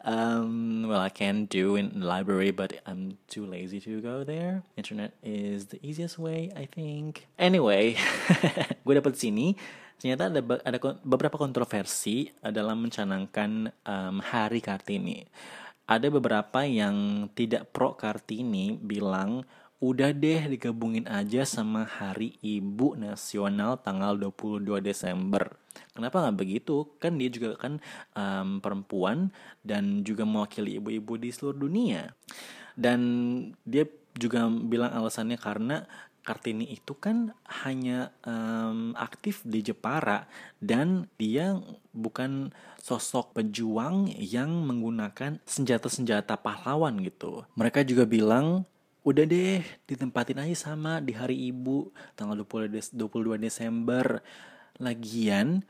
Um, 0.03 0.87
well, 0.89 0.99
I 0.99 1.09
can 1.09 1.45
do 1.45 1.75
in 1.75 2.01
library, 2.01 2.51
but 2.51 2.81
I'm 2.85 3.17
too 3.29 3.45
lazy 3.45 3.79
to 3.81 4.01
go 4.01 4.23
there. 4.23 4.63
Internet 4.75 5.13
is 5.23 5.67
the 5.67 5.79
easiest 5.85 6.19
way, 6.19 6.51
I 6.57 6.65
think. 6.65 7.27
Anyway, 7.37 7.95
gue 8.85 8.93
dapet 8.97 9.15
sini 9.15 9.55
ternyata 10.01 10.33
ada 10.33 10.41
ada 10.65 10.77
beberapa 11.05 11.37
kontroversi 11.37 12.33
dalam 12.41 12.89
mencanangkan 12.89 13.69
um, 13.85 14.17
Hari 14.19 14.57
Kartini. 14.57 15.29
Ada 15.85 16.09
beberapa 16.09 16.65
yang 16.65 17.29
tidak 17.37 17.69
pro 17.69 17.93
Kartini 17.93 18.73
bilang 18.73 19.45
udah 19.81 20.13
deh 20.13 20.45
digabungin 20.45 21.09
aja 21.09 21.41
sama 21.41 21.89
Hari 21.89 22.37
Ibu 22.45 23.01
Nasional 23.01 23.81
tanggal 23.81 24.13
22 24.13 24.77
Desember. 24.77 25.57
Kenapa 25.97 26.21
nggak 26.21 26.37
begitu? 26.37 26.85
Kan 27.01 27.17
dia 27.17 27.33
juga 27.33 27.57
kan 27.57 27.81
um, 28.13 28.61
perempuan 28.61 29.33
dan 29.65 30.05
juga 30.05 30.21
mewakili 30.21 30.77
ibu-ibu 30.77 31.17
di 31.17 31.33
seluruh 31.33 31.65
dunia. 31.65 32.13
Dan 32.77 33.01
dia 33.65 33.89
juga 34.13 34.45
bilang 34.53 34.93
alasannya 34.93 35.41
karena 35.41 35.89
Kartini 36.21 36.69
itu 36.69 36.93
kan 36.93 37.33
hanya 37.65 38.13
um, 38.21 38.93
aktif 38.93 39.41
di 39.41 39.65
Jepara 39.65 40.29
dan 40.61 41.09
dia 41.17 41.57
bukan 41.97 42.53
sosok 42.77 43.33
pejuang 43.41 44.05
yang 44.21 44.53
menggunakan 44.69 45.41
senjata-senjata 45.49 46.37
pahlawan 46.37 47.01
gitu. 47.01 47.49
Mereka 47.57 47.81
juga 47.89 48.05
bilang 48.05 48.69
udah 49.01 49.25
deh 49.25 49.65
ditempatin 49.89 50.45
aja 50.45 50.69
sama 50.69 51.01
di 51.01 51.17
hari 51.17 51.49
ibu 51.49 51.89
tanggal 52.13 52.45
22 52.45 52.93
Desember. 53.41 54.21
Lagian 54.81 55.65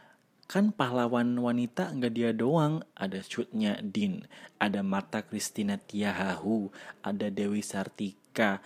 kan 0.51 0.75
pahlawan 0.75 1.39
wanita 1.39 1.95
nggak 1.95 2.11
dia 2.11 2.31
doang 2.35 2.83
ada 2.91 3.23
cutnya 3.23 3.79
Din 3.79 4.27
ada 4.59 4.83
Marta 4.83 5.23
Christina 5.23 5.79
Tiahahu 5.79 6.67
ada 7.07 7.31
Dewi 7.31 7.63
Sartika 7.63 8.59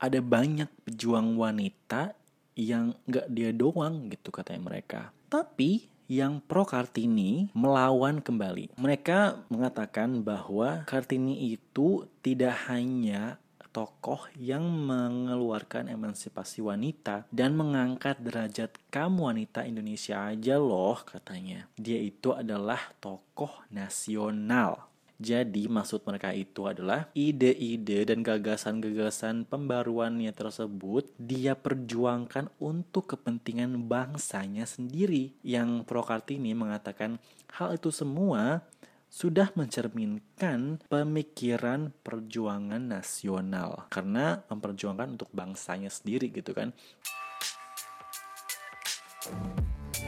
ada 0.00 0.20
banyak 0.24 0.68
pejuang 0.88 1.36
wanita 1.36 2.16
yang 2.56 2.96
nggak 3.04 3.28
dia 3.32 3.50
doang 3.50 4.08
gitu 4.12 4.30
katanya 4.30 4.62
mereka. 4.64 5.00
Tapi 5.28 5.90
yang 6.06 6.44
pro 6.44 6.68
Kartini 6.68 7.48
melawan 7.56 8.20
kembali. 8.20 8.76
Mereka 8.76 9.48
mengatakan 9.48 10.20
bahwa 10.20 10.84
Kartini 10.84 11.56
itu 11.56 12.04
tidak 12.20 12.68
hanya 12.68 13.40
tokoh 13.74 14.30
yang 14.38 14.62
mengeluarkan 14.62 15.90
emansipasi 15.90 16.62
wanita 16.62 17.26
dan 17.34 17.58
mengangkat 17.58 18.22
derajat 18.22 18.78
kamu 18.94 19.34
wanita 19.34 19.66
Indonesia 19.66 20.30
aja 20.30 20.62
loh 20.62 21.02
katanya. 21.02 21.66
Dia 21.74 21.98
itu 21.98 22.30
adalah 22.30 22.94
tokoh 23.02 23.66
nasional. 23.74 24.94
Jadi 25.14 25.70
maksud 25.70 26.02
mereka 26.02 26.34
itu 26.34 26.66
adalah 26.66 27.06
ide-ide 27.14 28.02
dan 28.02 28.26
gagasan-gagasan 28.26 29.46
pembaruannya 29.46 30.34
tersebut 30.34 31.06
dia 31.22 31.54
perjuangkan 31.54 32.50
untuk 32.58 33.14
kepentingan 33.14 33.86
bangsanya 33.86 34.66
sendiri. 34.66 35.30
Yang 35.46 35.86
Pro 35.86 36.02
Kartini 36.02 36.50
mengatakan 36.52 37.22
hal 37.54 37.78
itu 37.78 37.94
semua 37.94 38.66
sudah 39.14 39.54
mencerminkan 39.54 40.82
pemikiran 40.90 41.94
perjuangan 42.02 42.82
nasional 42.82 43.86
karena 43.86 44.42
memperjuangkan 44.50 45.14
untuk 45.14 45.30
bangsanya 45.30 45.86
sendiri 45.86 46.34
gitu 46.34 46.50
kan. 46.50 46.74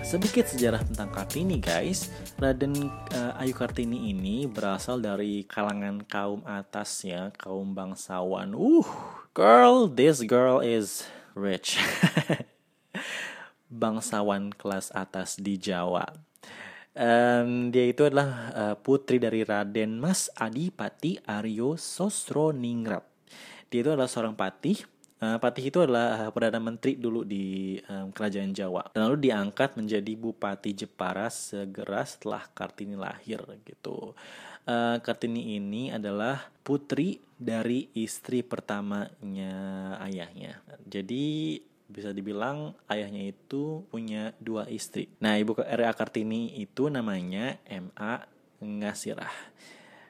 Sedikit 0.02 0.50
sejarah 0.50 0.82
tentang 0.82 1.14
Kartini 1.14 1.62
guys. 1.62 2.10
Raden 2.42 2.90
uh, 3.14 3.38
Ayu 3.38 3.54
Kartini 3.54 4.10
ini 4.10 4.50
berasal 4.50 4.98
dari 4.98 5.46
kalangan 5.46 6.02
kaum 6.02 6.42
atas 6.42 7.06
ya, 7.06 7.30
kaum 7.38 7.78
bangsawan. 7.78 8.58
Uh, 8.58 8.90
girl, 9.30 9.86
this 9.86 10.26
girl 10.26 10.58
is 10.58 11.06
rich. 11.38 11.78
bangsawan 13.70 14.50
kelas 14.50 14.90
atas 14.90 15.38
di 15.38 15.54
Jawa. 15.54 16.25
Um, 16.96 17.68
dia 17.68 17.92
itu 17.92 18.08
adalah 18.08 18.30
uh, 18.56 18.76
putri 18.80 19.20
dari 19.20 19.44
Raden 19.44 20.00
Mas 20.00 20.32
Adipati 20.32 21.20
Aryo 21.28 21.76
Sosroningrat. 21.76 23.04
Dia 23.68 23.84
itu 23.84 23.90
adalah 23.92 24.08
seorang 24.08 24.32
patih 24.32 24.80
Uh, 25.16 25.40
Patih 25.40 25.72
itu 25.72 25.80
adalah 25.80 26.28
uh, 26.28 26.30
perdana 26.30 26.60
menteri 26.60 26.92
dulu 27.00 27.24
di 27.24 27.80
um, 27.88 28.12
kerajaan 28.12 28.52
Jawa 28.52 28.84
dan 28.92 29.08
lalu 29.08 29.32
diangkat 29.32 29.72
menjadi 29.72 30.12
bupati 30.12 30.76
Jepara 30.76 31.32
segera 31.32 32.04
setelah 32.04 32.44
Kartini 32.52 33.00
lahir 33.00 33.40
gitu. 33.64 34.12
Uh, 34.68 35.00
Kartini 35.00 35.56
ini 35.56 35.88
adalah 35.88 36.52
putri 36.60 37.16
dari 37.32 37.88
istri 37.96 38.44
pertamanya 38.44 39.96
ayahnya. 40.04 40.60
Jadi 40.84 41.64
bisa 41.86 42.10
dibilang 42.10 42.74
ayahnya 42.90 43.30
itu 43.30 43.86
punya 43.90 44.34
dua 44.42 44.66
istri. 44.66 45.06
Nah, 45.22 45.38
ibu 45.38 45.54
R.A. 45.56 45.94
Kartini 45.94 46.58
itu 46.58 46.90
namanya 46.90 47.58
M.A. 47.66 48.26
Ngasirah. 48.58 49.30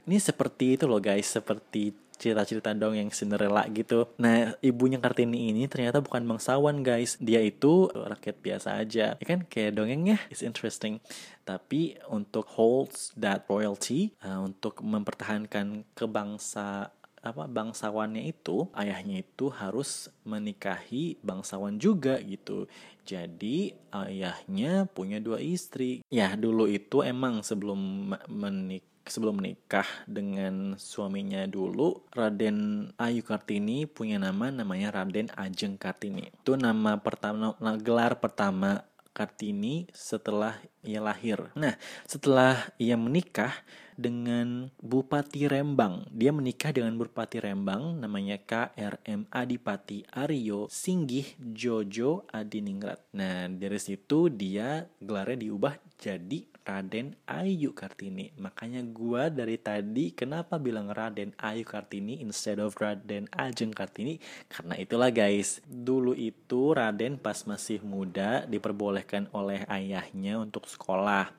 Ini 0.06 0.16
seperti 0.23 0.78
itu 0.78 0.87
loh 0.87 1.02
guys, 1.02 1.26
seperti 1.26 1.90
cerita-cerita 2.16 2.73
dong 2.73 2.97
yang 2.97 3.12
Cinderella 3.12 3.68
gitu. 3.68 4.09
Nah, 4.16 4.56
ibunya 4.64 4.97
Kartini 4.97 5.52
ini 5.52 5.68
ternyata 5.68 6.00
bukan 6.00 6.25
bangsawan, 6.25 6.80
guys. 6.80 7.21
Dia 7.21 7.45
itu 7.45 7.92
rakyat 7.92 8.37
biasa 8.40 8.68
aja. 8.80 9.06
Ya 9.21 9.25
kan 9.25 9.45
kayak 9.45 9.76
dongengnya 9.76 10.16
it's 10.33 10.40
interesting. 10.40 10.99
Tapi 11.47 11.95
untuk 12.11 12.49
holds 12.56 13.12
that 13.14 13.47
royalty, 13.47 14.16
uh, 14.25 14.42
untuk 14.42 14.80
mempertahankan 14.83 15.87
kebangsa 15.95 16.90
apa 17.26 17.50
bangsawannya 17.50 18.30
itu 18.30 18.71
ayahnya 18.78 19.26
itu 19.26 19.50
harus 19.50 20.11
menikahi 20.23 21.18
bangsawan 21.21 21.78
juga 21.83 22.23
gitu 22.23 22.71
jadi 23.06 23.75
ayahnya 23.90 24.87
punya 24.90 25.18
dua 25.18 25.42
istri 25.42 26.02
ya 26.11 26.35
dulu 26.38 26.71
itu 26.71 27.02
emang 27.02 27.42
sebelum 27.42 28.12
menik 28.31 28.96
sebelum 29.07 29.38
menikah 29.38 29.87
dengan 30.05 30.74
suaminya 30.77 31.46
dulu, 31.46 32.05
Raden 32.11 32.90
Ayu 32.98 33.22
Kartini 33.22 33.87
punya 33.87 34.18
nama 34.18 34.51
namanya 34.51 34.90
Raden 35.03 35.31
Ajeng 35.38 35.79
Kartini. 35.79 36.35
Itu 36.35 36.59
nama 36.59 36.98
pertama, 36.98 37.55
gelar 37.79 38.18
pertama 38.18 38.83
Kartini 39.16 39.88
setelah 39.96 40.59
ia 40.85 41.01
lahir. 41.01 41.40
Nah, 41.57 41.79
setelah 42.05 42.68
ia 42.77 43.01
menikah 43.01 43.55
dengan 43.96 44.68
Bupati 44.78 45.48
Rembang, 45.48 46.04
dia 46.12 46.30
menikah 46.30 46.70
dengan 46.70 46.94
Bupati 47.00 47.40
Rembang 47.40 47.98
namanya 47.98 48.37
KRM 48.37 49.26
Adipati 49.32 50.04
Aryo 50.12 50.68
Singgih 50.68 51.37
Jojo 51.40 52.28
Adiningrat. 52.28 53.02
Nah, 53.16 53.48
dari 53.48 53.80
situ 53.80 54.28
dia 54.28 54.85
gelarnya 55.00 55.48
diubah 55.48 55.74
jadi 55.96 56.44
Raden 56.66 57.14
Ayu 57.30 57.70
Kartini. 57.72 58.35
Makanya 58.42 58.82
gua 58.82 59.30
dari 59.30 59.54
tadi 59.54 60.11
kenapa 60.11 60.59
bilang 60.59 60.90
Raden 60.90 61.30
Ayu 61.38 61.62
Kartini 61.62 62.18
instead 62.18 62.59
of 62.59 62.74
Raden 62.74 63.30
Ajeng 63.30 63.70
Kartini? 63.70 64.18
Karena 64.50 64.74
itulah 64.74 65.14
guys, 65.14 65.62
dulu 65.62 66.11
itu 66.12 66.74
Raden 66.74 67.22
pas 67.22 67.38
masih 67.46 67.78
muda 67.87 68.44
diperbolehkan 68.50 69.30
oleh 69.30 69.62
ayahnya 69.70 70.42
untuk 70.42 70.66
sekolah. 70.66 71.30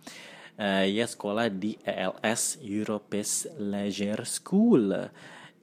Uh, 0.57 0.89
ya 0.89 1.05
sekolah 1.05 1.53
di 1.53 1.77
ELS 1.85 2.57
Europes 2.65 3.45
Leisure 3.61 4.25
School. 4.25 4.89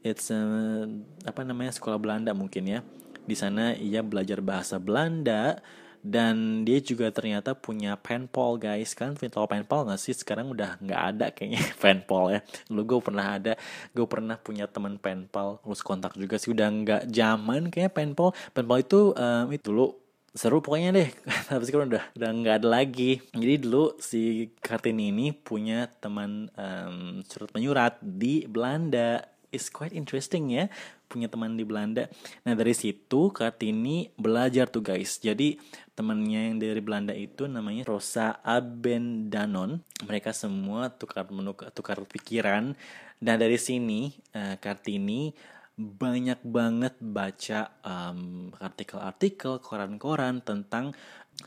It's 0.07 0.31
uh, 0.31 0.87
apa 1.27 1.43
namanya 1.43 1.75
sekolah 1.75 1.99
Belanda 1.99 2.31
mungkin 2.31 2.65
ya. 2.71 2.81
Di 3.27 3.35
sana 3.35 3.75
ia 3.75 4.07
belajar 4.07 4.39
bahasa 4.39 4.79
Belanda, 4.79 5.59
dan 6.05 6.69
dia 6.69 6.85
juga 6.85 7.09
ternyata 7.09 7.57
punya 7.57 7.97
penpal 7.97 8.61
guys. 8.61 8.93
Kan 8.93 9.17
punya 9.17 9.33
tau 9.33 9.49
penpal 9.49 9.89
gak 9.89 9.97
sih? 9.97 10.13
Sekarang 10.13 10.53
udah 10.53 10.77
nggak 10.77 11.03
ada 11.17 11.27
kayaknya 11.33 11.65
penpal 11.83 12.29
ya. 12.29 12.45
Lu 12.69 12.85
gue 12.85 13.01
pernah 13.01 13.41
ada 13.41 13.57
gue 13.97 14.05
pernah 14.05 14.37
punya 14.37 14.69
teman 14.69 15.01
penpal 15.01 15.65
terus 15.65 15.81
kontak 15.81 16.13
juga 16.21 16.37
sih. 16.37 16.53
Udah 16.53 16.69
nggak 16.69 17.03
zaman 17.09 17.73
kayaknya 17.73 17.91
penpal 17.97 18.37
penpal 18.53 18.85
itu 18.85 19.17
um, 19.17 19.49
itu 19.49 19.65
dulu 19.73 20.04
seru 20.35 20.59
pokoknya 20.59 20.91
deh 20.91 21.09
tapi 21.49 21.63
sekarang 21.63 21.95
udah 21.95 22.05
udah 22.19 22.31
nggak 22.43 22.57
ada 22.63 22.69
lagi 22.69 23.23
jadi 23.31 23.55
dulu 23.63 23.97
si 24.03 24.51
Kartini 24.59 25.15
ini 25.15 25.31
punya 25.31 25.87
teman 26.03 26.51
um, 26.59 27.23
surat 27.23 27.55
menyurat 27.55 28.03
di 28.03 28.43
Belanda 28.51 29.23
is 29.55 29.71
quite 29.71 29.95
interesting 29.95 30.51
ya 30.51 30.67
punya 31.15 31.31
teman 31.31 31.55
di 31.55 31.63
Belanda. 31.63 32.11
Nah 32.43 32.59
dari 32.59 32.75
situ 32.75 33.31
Kartini 33.31 34.11
belajar 34.19 34.67
tuh 34.67 34.83
guys. 34.83 35.23
Jadi 35.23 35.55
temannya 35.95 36.51
yang 36.51 36.57
dari 36.59 36.83
Belanda 36.83 37.15
itu 37.15 37.47
namanya 37.47 37.87
Rosa 37.87 38.43
Abendanon. 38.43 39.79
Mereka 40.03 40.35
semua 40.35 40.91
tukar 40.91 41.31
menukar 41.31 41.71
tukar 41.71 42.03
pikiran. 42.03 42.75
Dan 43.23 43.37
dari 43.39 43.57
sini 43.63 44.11
uh, 44.35 44.59
Kartini 44.59 45.31
banyak 45.75 46.39
banget 46.47 46.95
baca 47.03 47.83
artikel 47.83 48.63
artikel-artikel, 48.63 49.59
koran-koran 49.59 50.39
tentang 50.39 50.95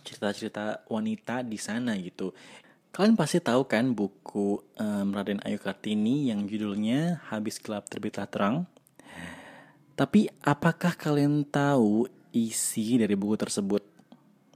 cerita-cerita 0.04 0.84
wanita 0.92 1.48
di 1.48 1.56
sana 1.56 1.96
gitu. 1.96 2.36
Kalian 2.92 3.16
pasti 3.16 3.40
tahu 3.40 3.64
kan 3.70 3.96
buku 3.96 4.60
um, 4.82 5.08
Raden 5.16 5.40
Ayu 5.48 5.62
Kartini 5.62 6.28
yang 6.28 6.44
judulnya 6.44 7.24
Habis 7.32 7.62
Gelap 7.64 7.88
Terbitlah 7.88 8.28
Terang. 8.28 8.68
Tapi 9.96 10.28
apakah 10.44 10.94
kalian 10.94 11.48
tahu 11.48 12.10
isi 12.36 13.00
dari 13.00 13.16
buku 13.16 13.40
tersebut? 13.40 13.82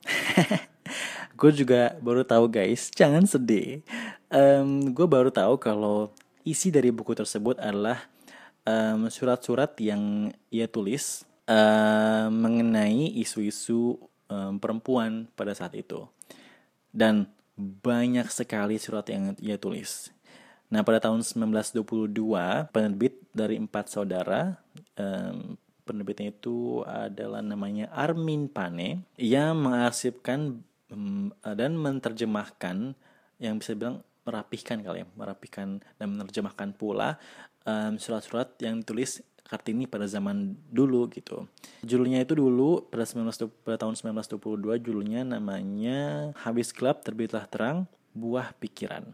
gue 1.39 1.51
juga 1.55 1.95
baru 2.03 2.27
tahu 2.27 2.51
guys, 2.51 2.91
jangan 2.91 3.23
sedih. 3.23 3.81
Um, 4.27 4.91
gue 4.91 5.07
baru 5.07 5.31
tahu 5.31 5.55
kalau 5.57 6.11
isi 6.43 6.73
dari 6.73 6.91
buku 6.91 7.15
tersebut 7.15 7.55
adalah 7.61 8.10
surat-surat 9.09 9.73
um, 9.77 9.81
yang 9.81 10.03
ia 10.53 10.69
tulis 10.69 11.25
um, 11.49 12.29
mengenai 12.29 13.09
isu-isu 13.17 13.97
um, 14.29 14.57
perempuan 14.61 15.27
pada 15.33 15.53
saat 15.57 15.73
itu. 15.73 16.05
Dan 16.91 17.27
banyak 17.57 18.27
sekali 18.31 18.77
surat 18.81 19.05
yang 19.09 19.37
ia 19.41 19.57
tulis. 19.57 20.09
Nah, 20.71 20.87
pada 20.87 21.03
tahun 21.03 21.19
1922, 21.19 22.71
penerbit 22.71 23.19
dari 23.35 23.59
empat 23.59 23.91
saudara, 23.91 24.55
um, 24.95 25.59
penerbitnya 25.83 26.31
itu 26.31 26.87
adalah 26.87 27.43
namanya 27.43 27.91
Armin 27.91 28.47
Pane, 28.47 29.03
ia 29.19 29.51
mengarsipkan 29.51 30.63
um, 30.87 31.35
dan 31.43 31.75
menerjemahkan 31.75 32.95
yang 33.41 33.59
bisa 33.59 33.75
bilang 33.75 34.05
merapihkan 34.31 34.79
kali 34.79 35.03
ya, 35.03 35.07
merapihkan 35.19 35.83
dan 35.99 36.07
menerjemahkan 36.15 36.71
pula 36.79 37.19
surat-surat 37.99 38.57
um, 38.57 38.63
yang 38.63 38.75
ditulis 38.79 39.21
Kartini 39.51 39.83
pada 39.83 40.07
zaman 40.07 40.55
dulu 40.71 41.11
gitu. 41.11 41.43
Judulnya 41.83 42.23
itu 42.23 42.39
dulu 42.39 42.87
pada 42.87 43.03
19 43.03 43.51
pada 43.67 43.83
tahun 43.83 43.99
1922 43.99 44.79
judulnya 44.79 45.27
namanya 45.27 46.31
Habis 46.39 46.71
Gelap 46.71 47.03
Terbitlah 47.03 47.51
Terang 47.51 47.83
Buah 48.15 48.55
Pikiran. 48.55 49.11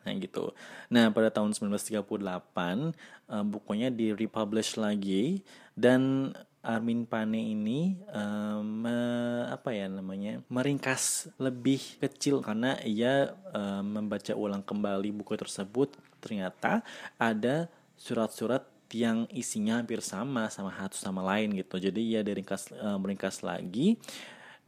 Nah 0.00 0.12
gitu. 0.16 0.56
Nah 0.88 1.12
pada 1.12 1.28
tahun 1.28 1.52
1938 1.52 2.08
uh, 2.08 3.44
bukunya 3.44 3.92
di 3.92 4.16
republish 4.16 4.80
lagi 4.80 5.44
dan 5.76 6.32
Armin 6.58 7.06
Pane 7.06 7.38
ini 7.38 7.94
uh, 8.10 8.60
me, 8.60 8.98
apa 9.46 9.70
ya 9.70 9.86
namanya 9.86 10.42
meringkas 10.50 11.30
lebih 11.38 11.78
kecil 12.02 12.42
karena 12.42 12.74
ia 12.82 13.30
uh, 13.54 13.80
membaca 13.80 14.34
ulang 14.34 14.66
kembali 14.66 15.14
buku 15.14 15.38
tersebut. 15.38 15.94
Ternyata 16.18 16.82
ada 17.14 17.70
surat-surat 17.94 18.66
yang 18.90 19.28
isinya 19.30 19.78
hampir 19.78 20.02
sama 20.02 20.50
sama 20.50 20.74
satu 20.74 20.98
sama 20.98 21.22
lain 21.22 21.54
gitu. 21.54 21.78
Jadi 21.78 22.18
ia 22.18 22.26
diringkas 22.26 22.74
uh, 22.74 22.98
meringkas 22.98 23.46
lagi 23.46 23.94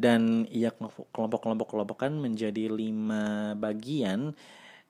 dan 0.01 0.49
ia 0.49 0.73
kelompok-kelompok 1.13 1.69
kelompokan 1.69 2.17
menjadi 2.17 2.73
lima 2.73 3.53
bagian 3.59 4.33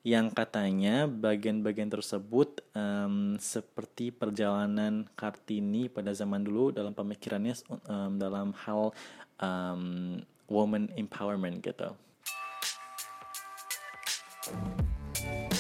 yang 0.00 0.32
katanya 0.32 1.04
bagian-bagian 1.04 1.92
tersebut 1.92 2.64
um, 2.72 3.36
seperti 3.36 4.08
perjalanan 4.08 5.04
Kartini 5.12 5.92
pada 5.92 6.16
zaman 6.16 6.40
dulu 6.40 6.72
dalam 6.72 6.96
pemikirannya 6.96 7.52
um, 7.84 8.16
dalam 8.16 8.56
hal 8.64 8.96
um, 9.44 10.16
woman 10.48 10.88
empowerment 10.96 11.60
gitu. 11.60 11.92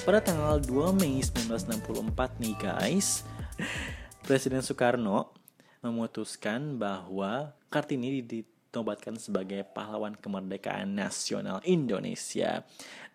Pada 0.08 0.24
tanggal 0.24 0.56
2 0.64 0.96
Mei 0.96 1.20
1964 1.20 2.40
nih 2.40 2.56
guys, 2.56 3.28
Presiden 4.24 4.64
Soekarno 4.64 5.36
memutuskan 5.84 6.80
bahwa 6.80 7.52
Kartini 7.68 8.24
dinobatkan 8.70 9.18
sebagai 9.18 9.66
pahlawan 9.66 10.14
kemerdekaan 10.14 10.94
nasional 10.94 11.58
Indonesia 11.66 12.62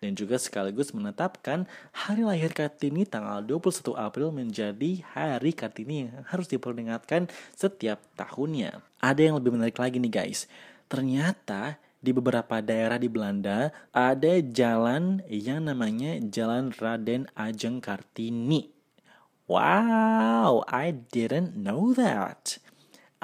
dan 0.04 0.12
juga 0.12 0.36
sekaligus 0.36 0.92
menetapkan 0.92 1.64
hari 1.96 2.28
lahir 2.28 2.52
Kartini 2.52 3.08
tanggal 3.08 3.40
21 3.40 3.96
April 3.96 4.28
menjadi 4.36 5.00
hari 5.16 5.56
Kartini 5.56 6.12
yang 6.12 6.28
harus 6.28 6.52
diperingatkan 6.52 7.32
setiap 7.56 8.04
tahunnya. 8.20 8.84
Ada 9.00 9.32
yang 9.32 9.40
lebih 9.40 9.56
menarik 9.56 9.80
lagi 9.80 9.96
nih 9.96 10.12
guys. 10.12 10.44
Ternyata 10.92 11.80
di 12.04 12.12
beberapa 12.12 12.60
daerah 12.60 13.00
di 13.00 13.08
Belanda 13.08 13.72
ada 13.96 14.36
jalan 14.44 15.24
yang 15.26 15.64
namanya 15.64 16.20
Jalan 16.20 16.76
Raden 16.76 17.32
Ajeng 17.32 17.80
Kartini. 17.80 18.76
Wow, 19.48 20.68
I 20.68 20.92
didn't 20.92 21.56
know 21.56 21.96
that 21.96 22.60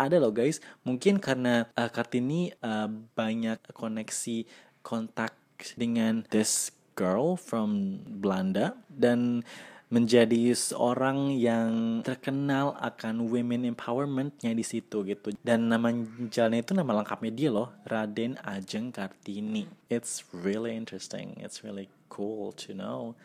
ada 0.08 0.16
loh 0.18 0.34
guys. 0.34 0.58
Mungkin 0.82 1.22
karena 1.22 1.70
uh, 1.78 1.90
Kartini 1.90 2.50
uh, 2.62 2.90
banyak 3.14 3.62
koneksi 3.74 4.44
kontak 4.82 5.34
dengan 5.78 6.26
this 6.34 6.74
girl 6.98 7.38
from 7.38 8.00
Belanda 8.20 8.74
dan 8.90 9.46
menjadi 9.92 10.56
seorang 10.56 11.36
yang 11.36 12.00
terkenal 12.00 12.72
akan 12.80 13.28
women 13.28 13.68
empowermentnya 13.68 14.56
di 14.56 14.64
situ 14.64 15.04
gitu. 15.04 15.36
Dan 15.44 15.68
nama 15.68 15.92
jalannya 16.32 16.64
itu 16.64 16.72
nama 16.72 17.04
lengkapnya 17.04 17.28
dia 17.28 17.50
loh 17.52 17.68
Raden 17.84 18.40
Ajeng 18.40 18.88
Kartini. 18.88 19.68
It's 19.92 20.24
really 20.32 20.72
interesting. 20.72 21.36
It's 21.44 21.60
really 21.60 21.92
cool 22.08 22.56
to 22.64 22.72
know. 22.72 23.20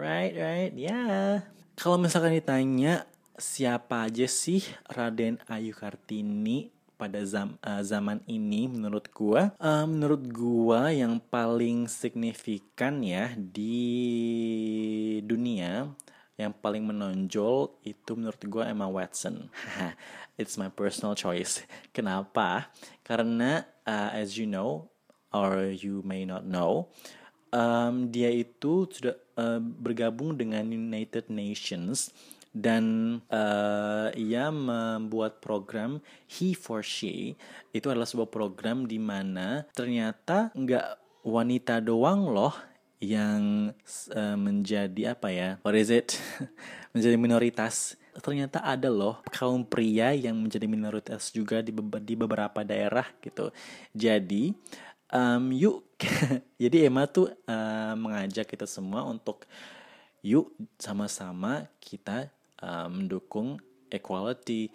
Right 0.00 0.32
right? 0.32 0.72
Yeah. 0.72 1.44
Kalau 1.76 2.00
misalkan 2.00 2.32
ditanya 2.32 3.04
siapa 3.36 4.08
aja 4.08 4.28
sih 4.28 4.64
Raden 4.88 5.40
Ayu 5.48 5.76
Kartini 5.76 6.72
pada 6.96 7.20
zam, 7.28 7.60
uh, 7.60 7.84
zaman 7.84 8.24
ini 8.24 8.68
menurut 8.72 9.12
gua 9.12 9.52
uh, 9.60 9.84
menurut 9.84 10.24
gua 10.32 10.88
yang 10.88 11.20
paling 11.20 11.84
signifikan 11.86 13.04
ya 13.04 13.36
di 13.36 13.76
dunia 15.20 15.92
yang 16.36 16.52
paling 16.52 16.84
menonjol 16.84 17.80
itu 17.80 18.12
menurut 18.12 18.40
gue 18.44 18.60
Emma 18.60 18.84
Watson. 18.84 19.48
It's 20.40 20.60
my 20.60 20.68
personal 20.68 21.16
choice. 21.16 21.64
Kenapa? 21.96 22.68
Karena 23.00 23.64
uh, 23.88 24.12
as 24.12 24.36
you 24.36 24.44
know 24.44 24.92
or 25.32 25.72
you 25.72 26.04
may 26.04 26.28
not 26.28 26.44
know, 26.44 26.92
um, 27.56 28.12
dia 28.12 28.28
itu 28.28 28.84
sudah 28.84 29.16
uh, 29.40 29.60
bergabung 29.60 30.36
dengan 30.36 30.68
United 30.68 31.32
Nations 31.32 32.12
dan 32.56 32.84
uh, 33.28 34.08
ia 34.16 34.48
membuat 34.48 35.44
program 35.44 36.00
He 36.24 36.56
for 36.56 36.80
She. 36.80 37.36
Itu 37.76 37.92
adalah 37.92 38.08
sebuah 38.08 38.32
program 38.32 38.88
di 38.88 38.96
mana 38.96 39.68
ternyata 39.76 40.48
nggak 40.56 41.20
wanita 41.20 41.84
doang 41.84 42.32
loh 42.32 42.56
yang 42.96 43.76
uh, 44.16 44.36
menjadi 44.40 45.12
apa 45.12 45.28
ya 45.28 45.48
what 45.60 45.76
is 45.76 45.92
it? 45.92 46.16
Menjadi 46.96 47.20
minoritas. 47.20 48.00
Ternyata 48.16 48.64
ada 48.64 48.88
loh 48.88 49.20
kaum 49.28 49.60
pria 49.60 50.16
yang 50.16 50.40
menjadi 50.40 50.64
minoritas 50.64 51.28
juga 51.28 51.60
di, 51.60 51.68
be 51.68 52.00
di 52.00 52.16
beberapa 52.16 52.64
daerah 52.64 53.04
gitu. 53.20 53.52
Jadi 53.92 54.56
um, 55.12 55.52
yuk 55.52 55.84
jadi 56.62 56.88
Emma 56.88 57.04
tuh 57.04 57.28
uh, 57.44 57.92
mengajak 58.00 58.48
kita 58.48 58.64
semua 58.64 59.04
untuk 59.04 59.44
yuk 60.24 60.56
sama-sama 60.80 61.68
kita 61.78 62.32
uh, 62.62 62.88
mendukung 62.88 63.60
equality, 63.90 64.70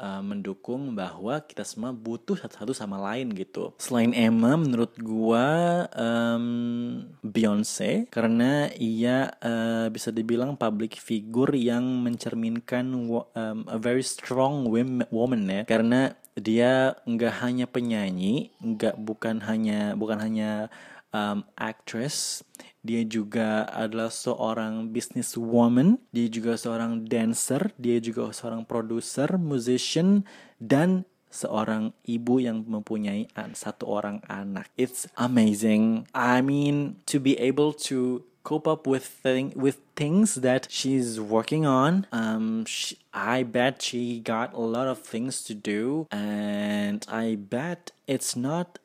uh, 0.00 0.24
mendukung 0.24 0.96
bahwa 0.96 1.44
kita 1.44 1.62
semua 1.62 1.92
butuh 1.92 2.40
satu-satu 2.40 2.72
sama 2.72 2.96
lain 2.98 3.30
gitu. 3.36 3.76
Selain 3.76 4.16
Emma, 4.16 4.56
menurut 4.56 4.96
gua 4.98 5.84
um, 5.92 7.04
Beyonce 7.20 8.08
karena 8.08 8.72
ia 8.80 9.28
uh, 9.44 9.86
bisa 9.92 10.08
dibilang 10.08 10.56
public 10.56 10.96
figure 10.96 11.52
yang 11.52 11.84
mencerminkan 12.00 12.88
um, 12.92 13.58
a 13.68 13.78
very 13.78 14.02
strong 14.02 14.64
woman 15.12 15.42
ya. 15.46 15.62
Karena 15.68 16.16
dia 16.40 16.96
nggak 17.04 17.34
hanya 17.44 17.66
penyanyi, 17.68 18.54
nggak 18.64 18.96
bukan 18.96 19.44
hanya 19.44 19.92
bukan 19.92 20.18
hanya 20.22 20.72
um, 21.12 21.44
actress, 21.58 22.40
dia 22.80 23.04
juga 23.04 23.68
adalah 23.68 24.08
seorang 24.08 24.88
businesswoman, 24.88 26.00
dia 26.12 26.28
juga 26.32 26.56
seorang 26.56 27.04
dancer, 27.04 27.72
dia 27.76 28.00
juga 28.00 28.32
seorang 28.32 28.64
producer, 28.64 29.36
musician, 29.36 30.24
dan 30.56 31.04
seorang 31.30 31.94
ibu 32.04 32.42
yang 32.42 32.66
mempunyai 32.66 33.30
satu 33.54 33.86
orang 33.86 34.18
anak. 34.26 34.66
It's 34.74 35.06
amazing. 35.14 36.10
I 36.10 36.42
mean, 36.42 36.98
to 37.06 37.22
be 37.22 37.38
able 37.38 37.72
to 37.86 38.26
cope 38.42 38.66
up 38.66 38.86
with 38.86 39.04
thing 39.04 39.52
with 39.54 39.78
things 39.94 40.36
that 40.36 40.66
she's 40.70 41.20
working 41.20 41.66
on. 41.66 42.06
Um, 42.10 42.64
she, 42.64 42.98
I 43.12 43.42
bet 43.42 43.82
she 43.82 44.20
got 44.20 44.54
a 44.54 44.60
lot 44.60 44.86
of 44.88 44.98
things 44.98 45.44
to 45.44 45.54
do, 45.54 46.08
and 46.10 47.04
I 47.08 47.36
bet 47.36 47.92
it's 48.06 48.34
not 48.34 48.79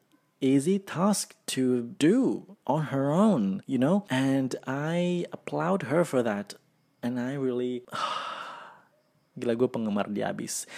easy 0.46 0.78
task 0.78 1.34
to 1.58 1.98
do 1.98 2.56
on 2.70 2.94
her 2.94 3.10
own, 3.10 3.66
you 3.66 3.82
know? 3.82 4.06
And 4.14 4.54
I 4.70 5.26
applaud 5.34 5.90
her 5.90 6.06
for 6.06 6.22
that. 6.22 6.54
And 7.02 7.20
I 7.20 7.34
really 7.34 7.82
gila 9.40 9.58
gue 9.58 9.68
penggemar 9.68 10.14
dia 10.14 10.30
abis. 10.30 10.70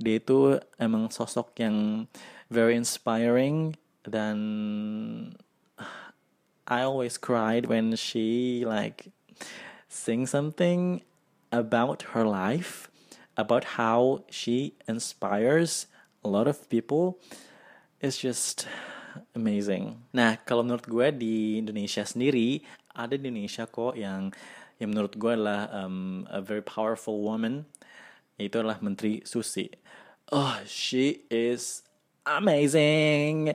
Dia 0.00 0.16
itu 0.16 0.56
emang 0.80 1.12
sosok 1.12 1.52
yang 1.60 2.08
very 2.48 2.74
inspiring 2.74 3.76
dan 4.08 4.36
I 6.70 6.80
always 6.86 7.20
cried 7.20 7.68
when 7.68 7.92
she 8.00 8.64
like 8.64 9.12
sing 9.90 10.24
something 10.24 11.02
about 11.52 12.14
her 12.14 12.24
life, 12.24 12.88
about 13.36 13.76
how 13.76 14.22
she 14.30 14.78
inspires 14.86 15.90
a 16.22 16.28
lot 16.30 16.46
of 16.46 16.70
people. 16.70 17.18
It's 18.00 18.16
just 18.16 18.70
amazing. 19.34 19.98
Nah, 20.14 20.38
kalau 20.42 20.62
menurut 20.66 20.86
gue 20.86 21.08
di 21.14 21.36
Indonesia 21.62 22.02
sendiri 22.02 22.62
ada 22.94 23.14
di 23.14 23.30
Indonesia 23.30 23.64
kok 23.64 23.94
yang 23.96 24.34
yang 24.80 24.88
menurut 24.90 25.14
gue 25.14 25.32
adalah 25.36 25.68
um, 25.70 26.24
a 26.32 26.40
very 26.40 26.64
powerful 26.64 27.20
woman. 27.20 27.68
Itu 28.40 28.64
adalah 28.64 28.80
Menteri 28.80 29.20
Susi. 29.28 29.68
Oh, 30.32 30.56
she 30.64 31.28
is 31.28 31.84
amazing. 32.24 33.52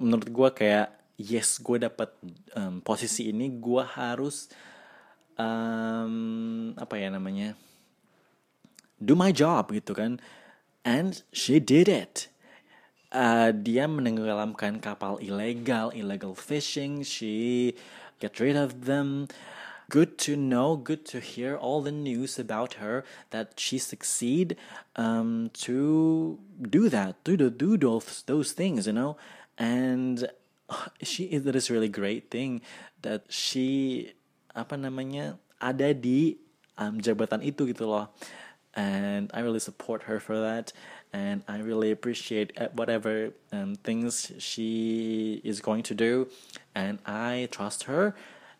Menurut 0.00 0.28
gue 0.32 0.48
kayak 0.64 0.88
yes, 1.20 1.60
gue 1.60 1.76
dapat 1.76 2.08
um, 2.56 2.80
posisi 2.80 3.28
ini, 3.28 3.52
gue 3.52 3.84
harus 3.84 4.48
um, 5.36 6.72
apa 6.80 6.96
ya 6.96 7.12
namanya 7.12 7.52
do 8.96 9.12
my 9.16 9.32
job 9.32 9.72
gitu 9.72 9.92
kan. 9.92 10.20
And 10.80 11.20
she 11.32 11.60
did 11.60 11.92
it 11.92 12.32
uh, 13.12 13.50
dia 13.52 13.86
menenggelamkan 13.86 14.78
kapal 14.78 15.18
ilegal, 15.22 15.90
illegal 15.94 16.34
fishing. 16.34 17.02
She 17.02 17.74
get 18.18 18.38
rid 18.40 18.56
of 18.56 18.86
them. 18.86 19.28
Good 19.90 20.22
to 20.30 20.38
know, 20.38 20.78
good 20.78 21.02
to 21.10 21.18
hear 21.18 21.58
all 21.58 21.82
the 21.82 21.90
news 21.90 22.38
about 22.38 22.78
her 22.78 23.02
that 23.34 23.58
she 23.58 23.74
succeed 23.74 24.54
um, 24.94 25.50
to 25.66 26.38
do 26.62 26.88
that, 26.88 27.18
to 27.26 27.36
do, 27.36 27.50
do 27.50 27.74
those 27.74 28.22
those 28.30 28.54
things, 28.54 28.86
you 28.86 28.94
know, 28.94 29.18
and 29.58 30.30
she 31.02 31.36
that 31.36 31.56
is 31.56 31.70
really 31.70 31.90
great 31.90 32.30
thing 32.30 32.62
that 33.02 33.26
she 33.26 34.14
apa 34.54 34.78
namanya 34.78 35.38
ada 35.58 35.90
di 35.90 36.38
um, 36.78 37.02
jabatan 37.02 37.42
itu 37.42 37.70
gitu 37.70 37.86
loh 37.86 38.10
and 38.74 39.30
I 39.34 39.42
really 39.42 39.62
support 39.62 40.06
her 40.06 40.22
for 40.22 40.38
that 40.38 40.72
and 41.12 41.42
I 41.48 41.58
really 41.58 41.90
appreciate 41.90 42.54
uh, 42.54 42.68
whatever 42.74 43.34
um, 43.52 43.74
things 43.82 44.32
she 44.38 45.40
is 45.42 45.60
going 45.60 45.82
to 45.90 45.94
do. 45.94 46.28
And 46.74 46.98
I 47.04 47.48
trust 47.50 47.84
her 47.84 48.14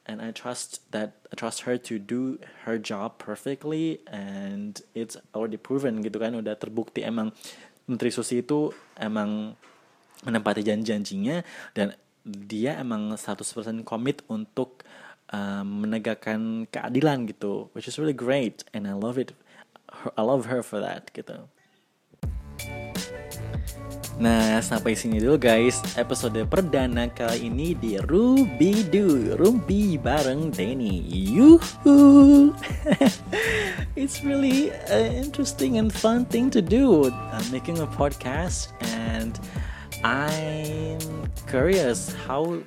and 0.07 0.21
I 0.21 0.33
trust 0.33 0.83
that 0.91 1.23
I 1.31 1.37
trust 1.37 1.63
her 1.63 1.79
to 1.79 1.99
do 1.99 2.39
her 2.67 2.79
job 2.79 3.19
perfectly. 3.19 4.03
And 4.11 4.81
it's 4.95 5.17
already 5.35 5.63
proven 5.63 6.03
gitu 6.03 6.19
kan 6.19 6.35
udah 6.35 6.59
terbukti 6.59 7.07
emang 7.07 7.31
Menteri 7.87 8.11
Susi 8.11 8.43
itu 8.43 8.75
emang 8.99 9.55
menempati 10.27 10.67
janji-janjinya. 10.67 11.47
Dan 11.71 11.95
dia 12.27 12.83
emang 12.83 13.15
100% 13.15 13.87
komit 13.87 14.27
untuk 14.27 14.83
um, 15.31 15.87
menegakkan 15.87 16.67
keadilan 16.67 17.31
gitu 17.31 17.71
which 17.79 17.87
is 17.87 17.95
really 17.95 18.17
great. 18.17 18.67
And 18.75 18.91
I 18.91 18.99
love 18.99 19.23
it 19.23 19.39
I 20.19 20.23
love 20.27 20.51
her 20.51 20.67
for 20.67 20.83
that 20.83 21.15
gitu 21.15 21.47
Nah, 24.21 24.61
sampai 24.61 24.93
sini 24.93 25.17
dulu 25.17 25.41
guys 25.41 25.81
episode 25.97 26.37
perdana 26.45 27.09
kali 27.09 27.49
ini 27.49 27.73
di 27.73 27.97
Ruby 27.97 28.85
Do 28.85 29.33
Rumpi 29.33 29.97
bareng 29.97 30.53
Denny. 30.53 31.01
Yuhu! 31.09 32.53
It's 33.97 34.21
really 34.21 34.77
an 34.93 35.25
interesting 35.25 35.81
and 35.81 35.89
fun 35.89 36.29
thing 36.29 36.53
to 36.53 36.61
do. 36.61 37.09
I'm 37.09 37.49
making 37.49 37.81
a 37.81 37.89
podcast 37.89 38.77
and 38.93 39.41
I'm 40.05 41.01
curious 41.49 42.13
how 42.29 42.61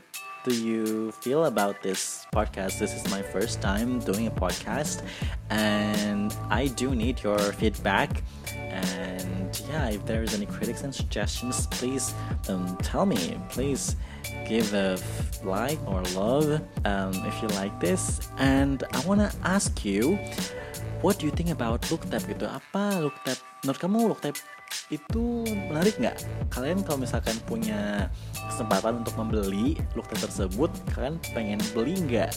do 0.43 0.57
you 0.57 1.13
feel 1.21 1.45
about 1.45 1.85
this 1.85 2.25
podcast? 2.33 2.81
This 2.81 2.97
is 2.97 3.05
my 3.13 3.21
first 3.21 3.61
time 3.61 4.01
doing 4.01 4.27
a 4.27 4.33
podcast, 4.35 4.99
and 5.47 6.35
I 6.49 6.67
do 6.67 6.91
need 6.97 7.23
your 7.23 7.39
feedback. 7.55 8.25
And 8.51 9.32
yeah, 9.69 9.89
if 9.89 10.05
there 10.05 10.23
is 10.23 10.33
any 10.33 10.45
critics 10.45 10.83
and 10.83 10.93
suggestions, 10.93 11.67
please 11.67 12.13
um, 12.49 12.77
tell 12.81 13.05
me. 13.05 13.37
Please 13.49 13.95
give 14.47 14.73
a 14.73 14.97
like 15.43 15.79
or 15.87 16.01
love 16.15 16.61
um, 16.85 17.13
if 17.25 17.35
you 17.41 17.47
like 17.59 17.73
this. 17.79 18.29
And 18.37 18.83
I 18.93 18.99
wanna 19.05 19.31
ask 19.43 19.85
you, 19.85 20.17
what 21.01 21.19
do 21.19 21.25
you 21.25 21.31
think 21.31 21.49
about 21.49 21.83
look 21.91 22.01
tab 22.09 22.23
gitu? 22.23 22.47
Apa 22.47 23.03
look 23.03 23.15
tab? 23.27 23.37
Menurut 23.63 23.79
kamu 23.79 23.99
look 24.07 24.21
tab 24.23 24.35
itu 24.89 25.47
menarik 25.69 25.95
nggak? 25.99 26.17
Kalian 26.53 26.85
kalau 26.85 27.01
misalkan 27.01 27.35
punya 27.47 28.09
kesempatan 28.51 29.01
untuk 29.01 29.15
membeli 29.17 29.79
looktab 29.97 30.29
tersebut, 30.29 30.69
kalian 30.93 31.17
pengen 31.33 31.59
beli 31.73 31.97
nggak? 31.97 32.31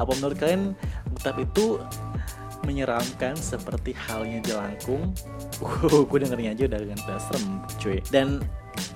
Apa 0.00 0.10
menurut 0.18 0.36
kalian 0.38 0.72
looktab 1.12 1.36
itu 1.40 1.80
menyeramkan 2.68 3.34
seperti 3.38 3.96
halnya 3.96 4.40
jelangkung? 4.44 5.12
Uh, 5.60 6.08
gue 6.08 6.24
dengernya 6.24 6.56
aja 6.56 6.72
udah, 6.72 6.80
udah 6.88 7.20
serem 7.20 7.60
cuy. 7.76 8.00
Dan 8.08 8.40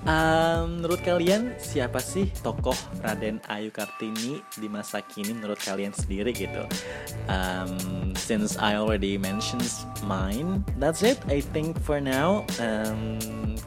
Um, 0.05 0.81
menurut 0.81 1.01
kalian 1.01 1.57
siapa 1.57 1.97
sih 1.97 2.29
tokoh 2.45 2.77
Raden 3.01 3.41
Ayu 3.49 3.73
Kartini 3.73 4.37
di 4.53 4.69
masa 4.69 5.01
kini 5.01 5.33
menurut 5.33 5.57
kalian 5.57 5.91
sendiri 5.97 6.29
gitu? 6.29 6.61
Um, 7.25 8.13
since 8.13 8.53
I 8.61 8.77
already 8.77 9.17
mentioned 9.17 9.65
mine, 10.05 10.61
that's 10.77 11.01
it. 11.01 11.17
I 11.25 11.41
think 11.41 11.81
for 11.81 11.97
now. 11.97 12.45
Um, 12.61 13.17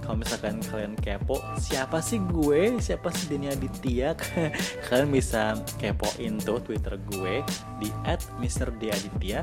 kalau 0.07 0.23
misalkan 0.23 0.62
kalian 0.71 0.94
kepo, 0.97 1.42
siapa 1.59 1.99
sih 1.99 2.23
gue? 2.31 2.79
Siapa 2.79 3.11
sih 3.12 3.35
Dini 3.35 3.51
Aditya? 3.51 4.14
kalian 4.88 5.11
bisa 5.11 5.59
kepoin 5.77 6.38
tuh 6.40 6.62
Twitter 6.62 6.97
gue 7.12 7.42
di 7.83 7.90
@mrdiaditya 8.38 9.42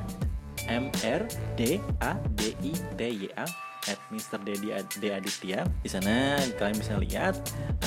M 0.65 0.89
R 1.05 1.21
D 1.53 1.77
A 2.01 2.17
D 2.33 2.55
I 2.65 2.73
T 2.97 2.99
Y 3.03 3.29
A 3.37 3.45
at 3.89 3.99
Mr. 4.09 4.41
Dedi 4.41 4.73
D 4.99 5.03
Aditya. 5.13 5.65
Di 5.81 5.89
sana 5.89 6.41
kalian 6.57 6.77
bisa 6.77 6.95
lihat, 6.97 7.35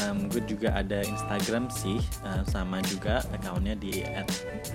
um, 0.07 0.31
gue 0.31 0.43
juga 0.47 0.75
ada 0.75 1.03
Instagram 1.03 1.71
sih, 1.73 1.99
uh, 2.23 2.43
sama 2.47 2.83
juga 2.87 3.25
akunnya 3.33 3.75
di 3.75 4.05
at 4.07 4.29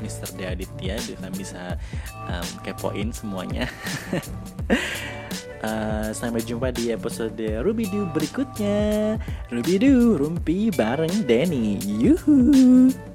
Mr. 0.03 0.35
D 0.35 0.39
Aditya. 0.47 0.99
Jadi 0.99 1.15
kalian 1.19 1.35
bisa 1.35 1.79
um, 2.27 2.49
kepoin 2.65 3.09
semuanya. 3.15 3.69
Uh, 5.63 6.09
sampai 6.19 6.43
jumpa 6.43 6.75
di 6.75 6.91
episode 6.91 7.39
Ruby 7.63 7.87
Doo 7.87 8.09
berikutnya. 8.11 9.15
Ruby 9.53 9.75
Doo, 9.79 10.19
rumpi 10.19 10.73
bareng 10.73 11.23
Denny. 11.23 11.79
Yuhuu. 11.79 13.12